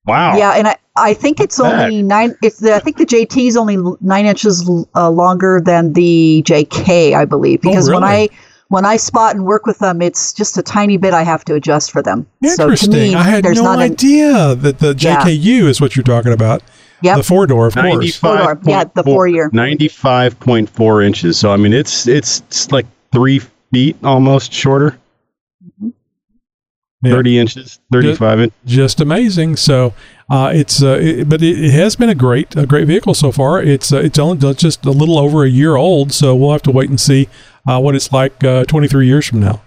[0.05, 0.37] Wow.
[0.37, 1.83] Yeah, and I, I think it's Back.
[1.83, 2.35] only nine.
[2.41, 7.13] It's the, I think the JT is only nine inches uh, longer than the JK,
[7.13, 8.29] I believe, because when Oh, really?
[8.31, 8.37] I
[8.69, 11.55] when I spot and work with them, it's just a tiny bit I have to
[11.55, 12.27] adjust for them.
[12.43, 12.91] interesting.
[12.91, 15.21] So to me, I had there's no not an idea that the Yeah.
[15.23, 16.61] JKU is what you're talking about.
[17.01, 17.17] Yep.
[17.17, 17.85] The four door, of course.
[17.85, 18.59] 95 Four-door.
[18.65, 19.49] Yeah, the four-year.
[19.51, 21.39] 95.4 inches.
[21.39, 23.39] So, I mean, it's, it's, it's like three
[23.71, 24.97] feet almost shorter.
[27.01, 27.13] Yeah.
[27.13, 28.57] 30 inches, 35 inches.
[28.65, 29.55] just amazing.
[29.55, 29.93] So
[30.29, 33.31] uh, it's uh, it, but it, it has been a great a great vehicle so
[33.31, 33.61] far.
[33.61, 36.71] It's uh, it's only just a little over a year old, so we'll have to
[36.71, 37.29] wait and see
[37.65, 39.61] uh, what it's like uh, 23 years from now.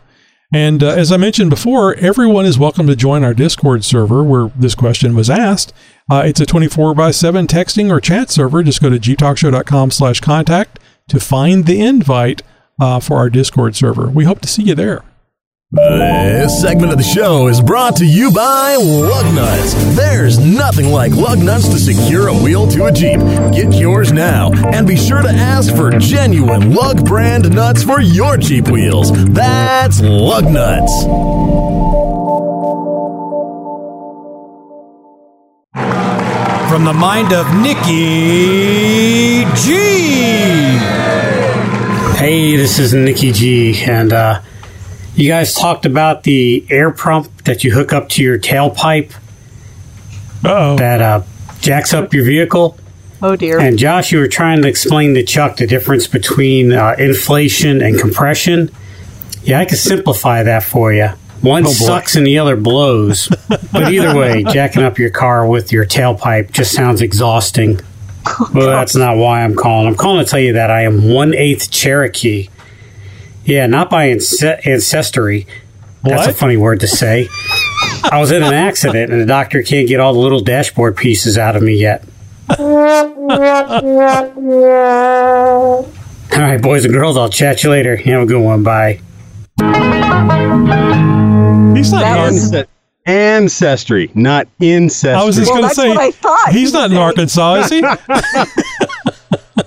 [0.52, 4.50] And uh, as I mentioned before, everyone is welcome to join our Discord server where
[4.54, 5.72] this question was asked.
[6.10, 8.62] Uh, it's a 24 by 7 texting or chat server.
[8.62, 10.78] Just go to jeeptalkshow.com slash contact
[11.08, 12.42] to find the invite
[12.78, 14.08] uh, for our Discord server.
[14.08, 15.02] We hope to see you there.
[15.74, 19.72] This segment of the show is brought to you by Lug Nuts.
[19.96, 23.18] There's nothing like lug nuts to secure a wheel to a Jeep.
[23.54, 28.36] Get yours now and be sure to ask for genuine lug brand nuts for your
[28.36, 29.12] Jeep wheels.
[29.32, 31.04] That's Lug Nuts.
[36.70, 39.72] From the mind of Nikki G.
[42.18, 44.42] Hey, this is Nikki G, and uh,
[45.14, 49.12] you guys talked about the air pump that you hook up to your tailpipe
[50.44, 50.76] Uh-oh.
[50.76, 51.22] that uh,
[51.60, 52.78] jacks up your vehicle.
[53.20, 53.60] Oh dear.
[53.60, 57.98] And Josh, you were trying to explain to Chuck the difference between uh, inflation and
[57.98, 58.70] compression.
[59.44, 61.08] Yeah, I can simplify that for you.
[61.40, 63.28] One sucks and the other blows.
[63.48, 67.80] but either way, jacking up your car with your tailpipe just sounds exhausting.
[68.54, 69.88] Well, that's not why I'm calling.
[69.88, 72.48] I'm calling to tell you that I am one eighth Cherokee.
[73.44, 75.46] Yeah, not by ance- ancestry.
[76.04, 77.28] That's a funny word to say.
[78.04, 81.38] I was in an accident, and the doctor can't get all the little dashboard pieces
[81.38, 82.04] out of me yet.
[82.58, 82.66] All
[86.40, 87.96] right, boys and girls, I'll chat you later.
[87.96, 88.62] Have a good one.
[88.62, 89.00] Bye.
[91.76, 92.32] He's not That young.
[92.34, 92.66] was- Ances-
[93.06, 95.20] ancestry, not incest.
[95.20, 97.02] I was just Well, going to that's say, what I thought he's not in saying.
[97.02, 97.80] Arkansas, is he?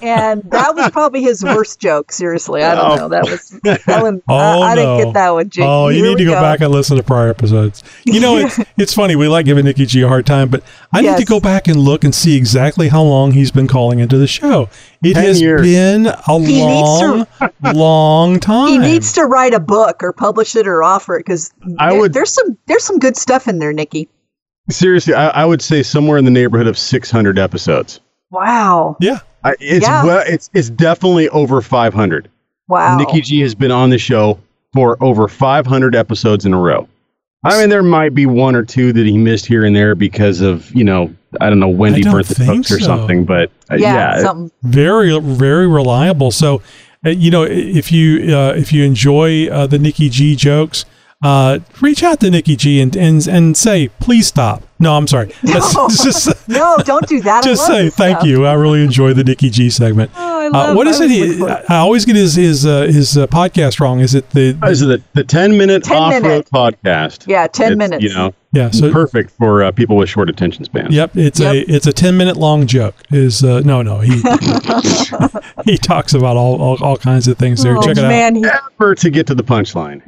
[0.01, 2.11] and that was probably his worst joke.
[2.11, 2.95] Seriously, I don't Oh.
[2.95, 3.09] know.
[3.09, 4.21] That was that one.
[4.27, 4.81] Oh, I, I no.
[4.97, 5.49] didn't get that one.
[5.49, 5.65] Jake.
[5.65, 7.83] Oh, you Here need to we go, back and listen to prior episodes.
[8.05, 9.15] You know, it's it's funny.
[9.15, 10.63] We like giving Nikki G a hard time, but
[10.93, 13.99] I need to go back and look and see exactly how long he's been calling
[13.99, 14.69] into the show.
[15.03, 15.61] It 10 has years.
[15.61, 17.27] been a He needs long,
[17.75, 18.69] long time.
[18.69, 22.13] He needs to write a book or publish it or offer it because I would-
[22.13, 24.09] there's some there's some good stuff in there, Nikki.
[24.69, 27.99] Seriously, I, I would say somewhere in the neighborhood of 600 episodes.
[28.31, 29.19] Wow, Yeah.
[29.45, 30.03] I, it's Yeah.
[30.03, 32.29] well, it's it's definitely over 500.
[32.67, 32.97] wow.
[32.97, 34.39] Nikki G has been on the show
[34.73, 36.87] for over 500 episodes in a row.
[37.45, 40.41] I mean, there might be one or two that he missed here and there because
[40.41, 42.85] of you know I don't know Wendy don't burnt the think or so.
[42.85, 44.51] something, but uh, Yeah, yeah, something.
[44.63, 46.31] very very reliable.
[46.31, 46.61] So,
[47.05, 50.85] uh, you know, if you uh, if you enjoy uh, the Nikki G jokes,
[51.23, 54.63] uh, reach out to Nikki G and and and say please stop.
[54.77, 55.31] No, I'm sorry.
[55.43, 55.53] No.
[55.89, 57.43] just No, don't do that.
[57.43, 58.27] Just say thank stuff.
[58.27, 58.45] you.
[58.45, 60.11] I really enjoy the Nikki G segment.
[60.15, 61.07] Oh, I Uh, love- what is I it?
[61.07, 61.65] was He, it.
[61.69, 64.01] I always get his his uh, his uh, podcast wrong.
[64.01, 64.51] Is it the?
[64.51, 67.25] This is the, the 10 minute 10 off road podcast.
[67.27, 68.03] Yeah, 10 It's, minutes.
[68.03, 70.93] You know, Yeah, so- perfect for uh, people with short attention spans.
[70.93, 71.53] Yep, it's Yep.
[71.53, 72.95] a it's a ten minute long joke.
[73.11, 74.21] Is uh, no no he
[75.65, 77.77] he talks about all, all all kinds of things there.
[77.77, 78.09] Oh, Check it out.
[78.09, 80.01] man, he, Never to get to the punchline.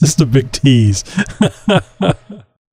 [0.00, 1.04] Just a big tease.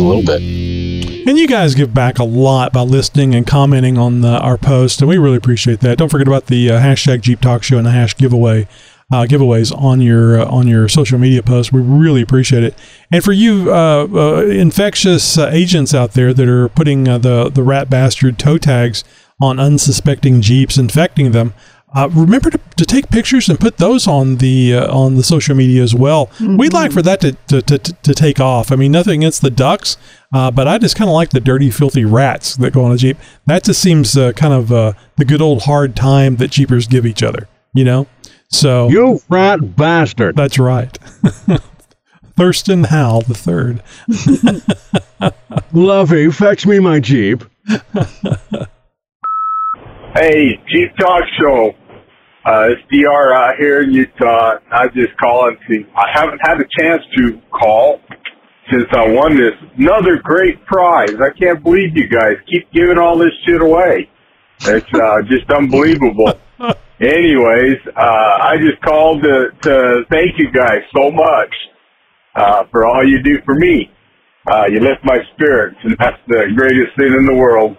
[0.00, 0.40] a little bit?
[1.28, 5.00] And you guys give back a lot by listening and commenting on the, our post,
[5.00, 5.98] and we really appreciate that.
[5.98, 8.66] Don't forget about the uh, hashtag Jeep Talk Show and the hash giveaway
[9.12, 11.72] uh, giveaways on your uh, on your social media posts.
[11.72, 12.74] We really appreciate it.
[13.10, 17.62] And for you uh, uh, infectious uh, agents out there that are putting the the
[17.62, 19.04] rat bastard toe tags
[19.40, 21.54] on unsuspecting Jeeps, infecting them.
[21.92, 25.56] Uh, remember to, to take pictures and put those on the uh, on the social
[25.56, 26.30] media as well.
[26.40, 28.70] We'd like for that to, to, to, to take off.
[28.70, 29.96] I mean, nothing against the ducks,
[30.32, 32.96] uh, but I just kind of like the dirty, filthy rats that go on a
[32.96, 33.16] Jeep.
[33.46, 37.04] That just seems uh, kind of uh, the good old hard time that Jeepers give
[37.06, 38.06] each other, you know?
[38.50, 40.36] So you rat bastard.
[40.36, 40.96] that's right.
[42.36, 43.82] Thurston Howell the third.
[45.72, 47.44] Lovey, fetch me my Jeep.
[50.14, 51.72] Hey, Jeep Talk Show.
[52.50, 54.56] Uh, it's DR out here in Utah.
[54.72, 55.84] I just calling to.
[55.94, 58.00] I haven't had a chance to call
[58.72, 61.14] since I won this another great prize.
[61.22, 64.10] I can't believe you guys keep giving all this shit away.
[64.62, 66.32] It's uh, just unbelievable.
[67.00, 68.00] Anyways, uh,
[68.42, 71.54] I just called to, to thank you guys so much
[72.34, 73.92] uh, for all you do for me.
[74.50, 77.76] Uh, you lift my spirits, and that's the greatest thing in the world.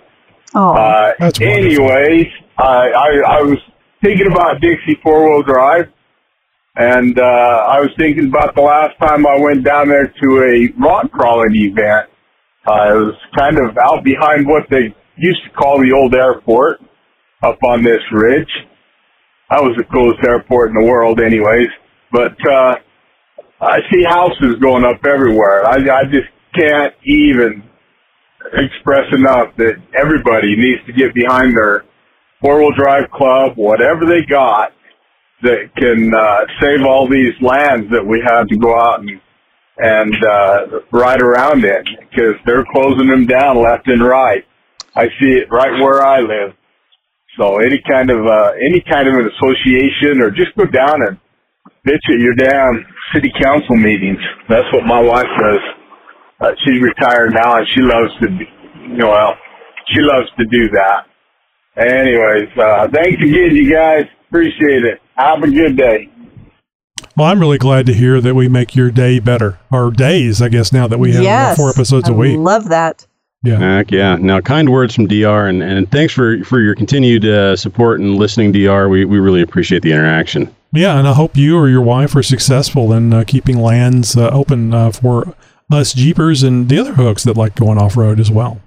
[0.56, 1.92] oh, Uh, That's wonderful.
[1.92, 3.58] anyways, I, I, I was
[4.02, 5.86] thinking about Dixie four wheel drive,
[6.76, 10.82] and uh, I was thinking about the last time I went down there to a
[10.82, 12.10] rock crawling event.
[12.66, 16.80] Uh, it was kind of out behind what they used to call the old airport,
[17.44, 18.50] up on this ridge.
[19.50, 21.68] That was the coolest airport in the world, anyways.
[22.12, 22.76] But uh,
[23.60, 25.66] I see houses going up everywhere.
[25.66, 27.64] I, I just can't even
[28.54, 31.84] express enough that everybody needs to get behind their
[32.42, 34.72] four wheel drive club, whatever they got
[35.44, 39.10] that can uh, save all these lands that we have to go out and
[39.78, 44.44] and uh, ride around in because they're closing them down left and right.
[44.96, 46.54] I see it right where I live.
[47.40, 51.18] So any kind of uh, any kind of an association or just go down and
[51.88, 54.20] bitch at your damn city council meetings.
[54.50, 55.60] That's what my wife does.
[56.42, 58.46] Uh, she's retired now and she loves to, do,
[58.90, 59.34] you know, well,
[59.88, 61.06] she loves to do that.
[61.82, 64.06] Anyways, uh, thanks again, you guys.
[64.30, 65.02] Appreciate it.
[65.16, 66.10] Have a good day.
[67.18, 70.50] Well, I'm really glad to hear that we make your day better, or days, I
[70.50, 71.58] guess, now that we have uh, yes.
[71.58, 72.38] four episodes I a week.
[72.38, 73.06] love that.
[73.44, 73.58] Yeah.
[73.58, 74.18] Heck yeah.
[74.18, 78.16] Now, kind words from DR, and, and thanks for, for your continued uh, support and
[78.16, 78.88] listening, DR.
[78.88, 80.54] We, we really appreciate the interaction.
[80.74, 84.30] Yeah, and I hope you or your wife are successful in uh, keeping lands uh,
[84.30, 85.36] open uh, for
[85.72, 88.62] us Jeepers and the other folks that like going off road as well.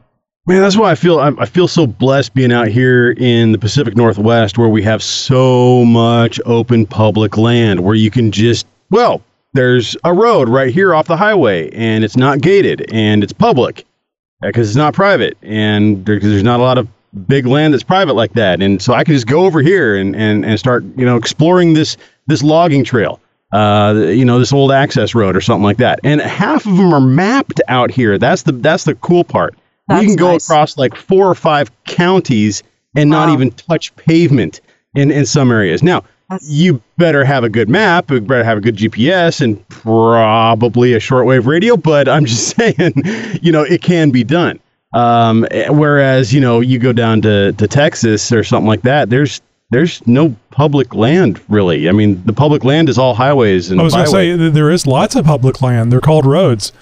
[0.46, 3.58] Man, that's why I feel I, I feel so blessed being out here in the
[3.58, 9.22] Pacific Northwest, where we have so much open public land, where you can just well,
[9.54, 13.86] there's a road right here off the highway, and it's not gated, and it's public
[14.42, 16.88] because it's not private, and there, there's not a lot of
[17.26, 20.14] big land that's private like that, and so I can just go over here and
[20.14, 23.18] and and start you know exploring this this logging trail.
[23.50, 26.92] Uh, you know, this old access road or something like that, and half of them
[26.92, 28.18] are mapped out here.
[28.18, 29.54] That's the that's the cool part
[29.88, 30.44] we can go nice.
[30.44, 32.62] across like four or five counties
[32.96, 34.60] and not even touch pavement
[34.94, 35.82] in, in some areas.
[35.82, 39.66] Now, That's- you better have a good map, you better have a good GPS, and
[39.68, 42.94] probably a shortwave radio, but I'm just saying,
[43.42, 44.60] you know, it can be done.
[44.94, 49.10] Um, eh, whereas, you know, you go down to, to Texas or something like that,
[49.10, 51.88] there's there's no public land really.
[51.88, 54.70] I mean, the public land is all highways and I was going to say there
[54.70, 55.90] is lots of public land.
[55.90, 56.72] They're called roads.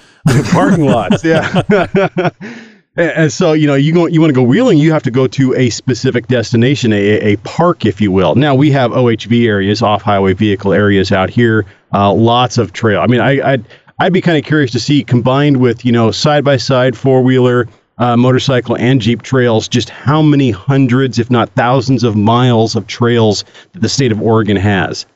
[0.50, 1.24] parking lots.
[1.24, 1.62] Yeah.
[2.94, 5.26] And so, you know, you go, you want to go wheeling, you have to go
[5.26, 8.34] to a specific destination, a, a park, if you will.
[8.34, 11.64] Now we have OHV areas, off-highway vehicle areas out here.
[11.94, 13.00] Uh, lots of trail.
[13.00, 13.64] I mean, I, I'd,
[13.98, 17.22] I'd be kind of curious to see combined with you know side by side four
[17.22, 17.66] wheeler,
[17.96, 22.86] uh, motorcycle, and Jeep trails, just how many hundreds, if not thousands, of miles of
[22.86, 25.06] trails that the state of Oregon has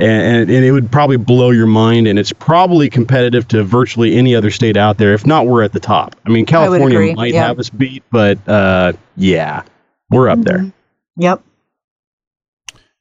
[0.00, 2.06] and, and, and it would probably blow your mind.
[2.06, 5.12] And it's probably competitive to virtually any other state out there.
[5.12, 6.16] If not, we're at the top.
[6.24, 7.46] I mean, California agree, might yeah.
[7.46, 9.62] have us beat, but uh, yeah,
[10.10, 10.72] we're up there.
[11.16, 11.42] Yep.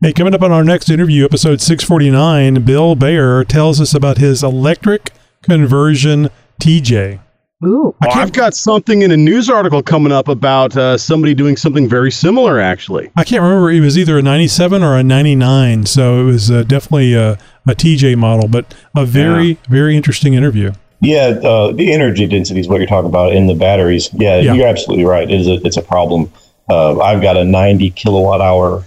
[0.02, 4.44] Hey, coming up on our next interview, episode 649, Bill Bayer tells us about his
[4.44, 6.30] electric conversion
[6.62, 7.20] TJ.
[7.66, 7.94] Ooh.
[8.06, 11.90] Oh, I've got something in a news article coming up about uh, somebody doing something
[11.90, 13.12] very similar, actually.
[13.18, 13.70] I can't remember.
[13.70, 15.86] It was either a 97 or a 99.
[15.86, 17.34] So it was uh, definitely a,
[17.68, 20.72] a TJ model, but a very, very interesting interview.
[21.02, 24.10] Yeah, uh, the energy density is what you're talking about in the batteries.
[24.14, 24.54] Yeah, Yeah.
[24.54, 25.30] you're absolutely right.
[25.30, 26.32] It is a, it's a problem.
[26.70, 28.86] Uh, I've got a 90 kilowatt hour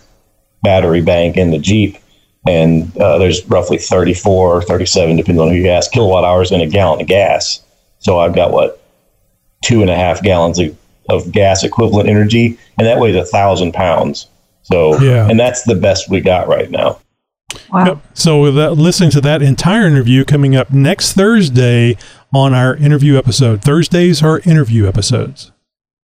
[0.62, 1.98] battery bank in the Jeep,
[2.46, 6.60] and uh, there's roughly 34 or 37, depending on who you ask, kilowatt hours in
[6.62, 7.62] a gallon of gas.
[8.02, 8.82] So I've got what
[9.64, 10.76] two and a half gallons of,
[11.08, 14.26] of gas equivalent energy, and that weighs a thousand pounds.
[14.62, 15.28] So, Yeah.
[15.28, 16.98] and that's the best we got right now.
[17.74, 17.98] Yep.
[18.14, 21.96] So with that, listening to that entire interview coming up next Thursday
[22.34, 23.62] on our interview episode.
[23.62, 25.52] Thursdays are interview episodes.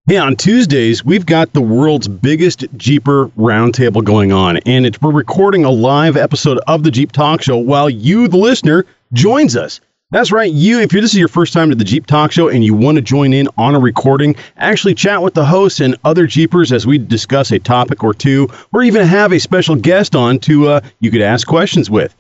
[0.07, 5.11] Hey, on Tuesdays, we've got the world's biggest Jeeper roundtable going on, and it's, we're
[5.13, 9.81] recording a live episode of the Jeep Talk Show while you, the listener, joins us.
[10.11, 12.65] That's right, you, if this is your first time to the Jeep Talk Show and
[12.65, 16.27] you want to join in on a recording, actually chat with the hosts and other
[16.27, 20.39] Jeepers as we discuss a topic or two, or even have a special guest on
[20.39, 22.17] to uh, you could ask questions with.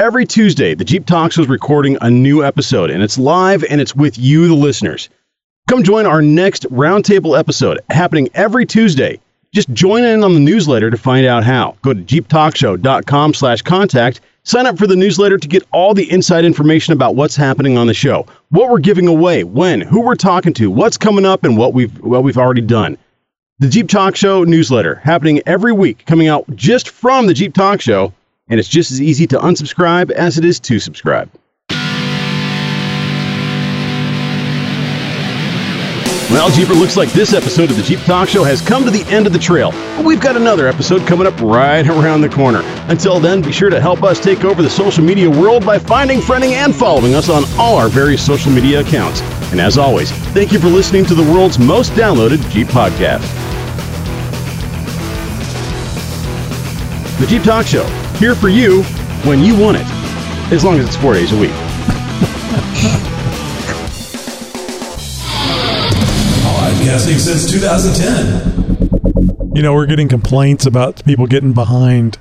[0.00, 3.78] Every Tuesday, the Jeep Talk Show is recording a new episode, and it's live and
[3.78, 5.10] it's with you, the listeners.
[5.68, 9.20] Come join our next roundtable episode happening every Tuesday.
[9.52, 11.76] Just join in on the newsletter to find out how.
[11.82, 14.20] Go to jeeptalkshow.com slash contact.
[14.42, 17.86] Sign up for the newsletter to get all the inside information about what's happening on
[17.86, 21.56] the show, what we're giving away, when, who we're talking to, what's coming up, and
[21.56, 22.96] what we've what we've already done.
[23.58, 27.80] The Jeep Talk Show newsletter happening every week, coming out just from the Jeep Talk
[27.80, 28.12] Show,
[28.48, 31.30] and it's just as easy to unsubscribe as it is to subscribe.
[36.30, 39.02] Well, Jeeper, looks like this episode of the Jeep Talk Show has come to the
[39.04, 39.70] end of the trail.
[39.96, 42.60] But we've got another episode coming up right around the corner.
[42.88, 46.18] Until then, be sure to help us take over the social media world by finding,
[46.20, 49.22] friending, and following us on all our various social media accounts.
[49.52, 53.24] And as always, thank you for listening to the world's most downloaded Jeep podcast.
[57.20, 57.84] The Jeep Talk Show,
[58.18, 58.82] here for you
[59.24, 59.86] when you want it,
[60.52, 63.04] as long as it's four days a week.
[66.98, 69.54] Podcasting since 2010.
[69.54, 72.18] You know, we're getting complaints about people getting behind.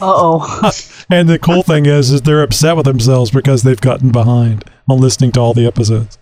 [0.00, 0.72] Uh-oh.
[1.10, 4.98] and the cool thing is, is they're upset with themselves because they've gotten behind on
[4.98, 6.18] listening to all the episodes.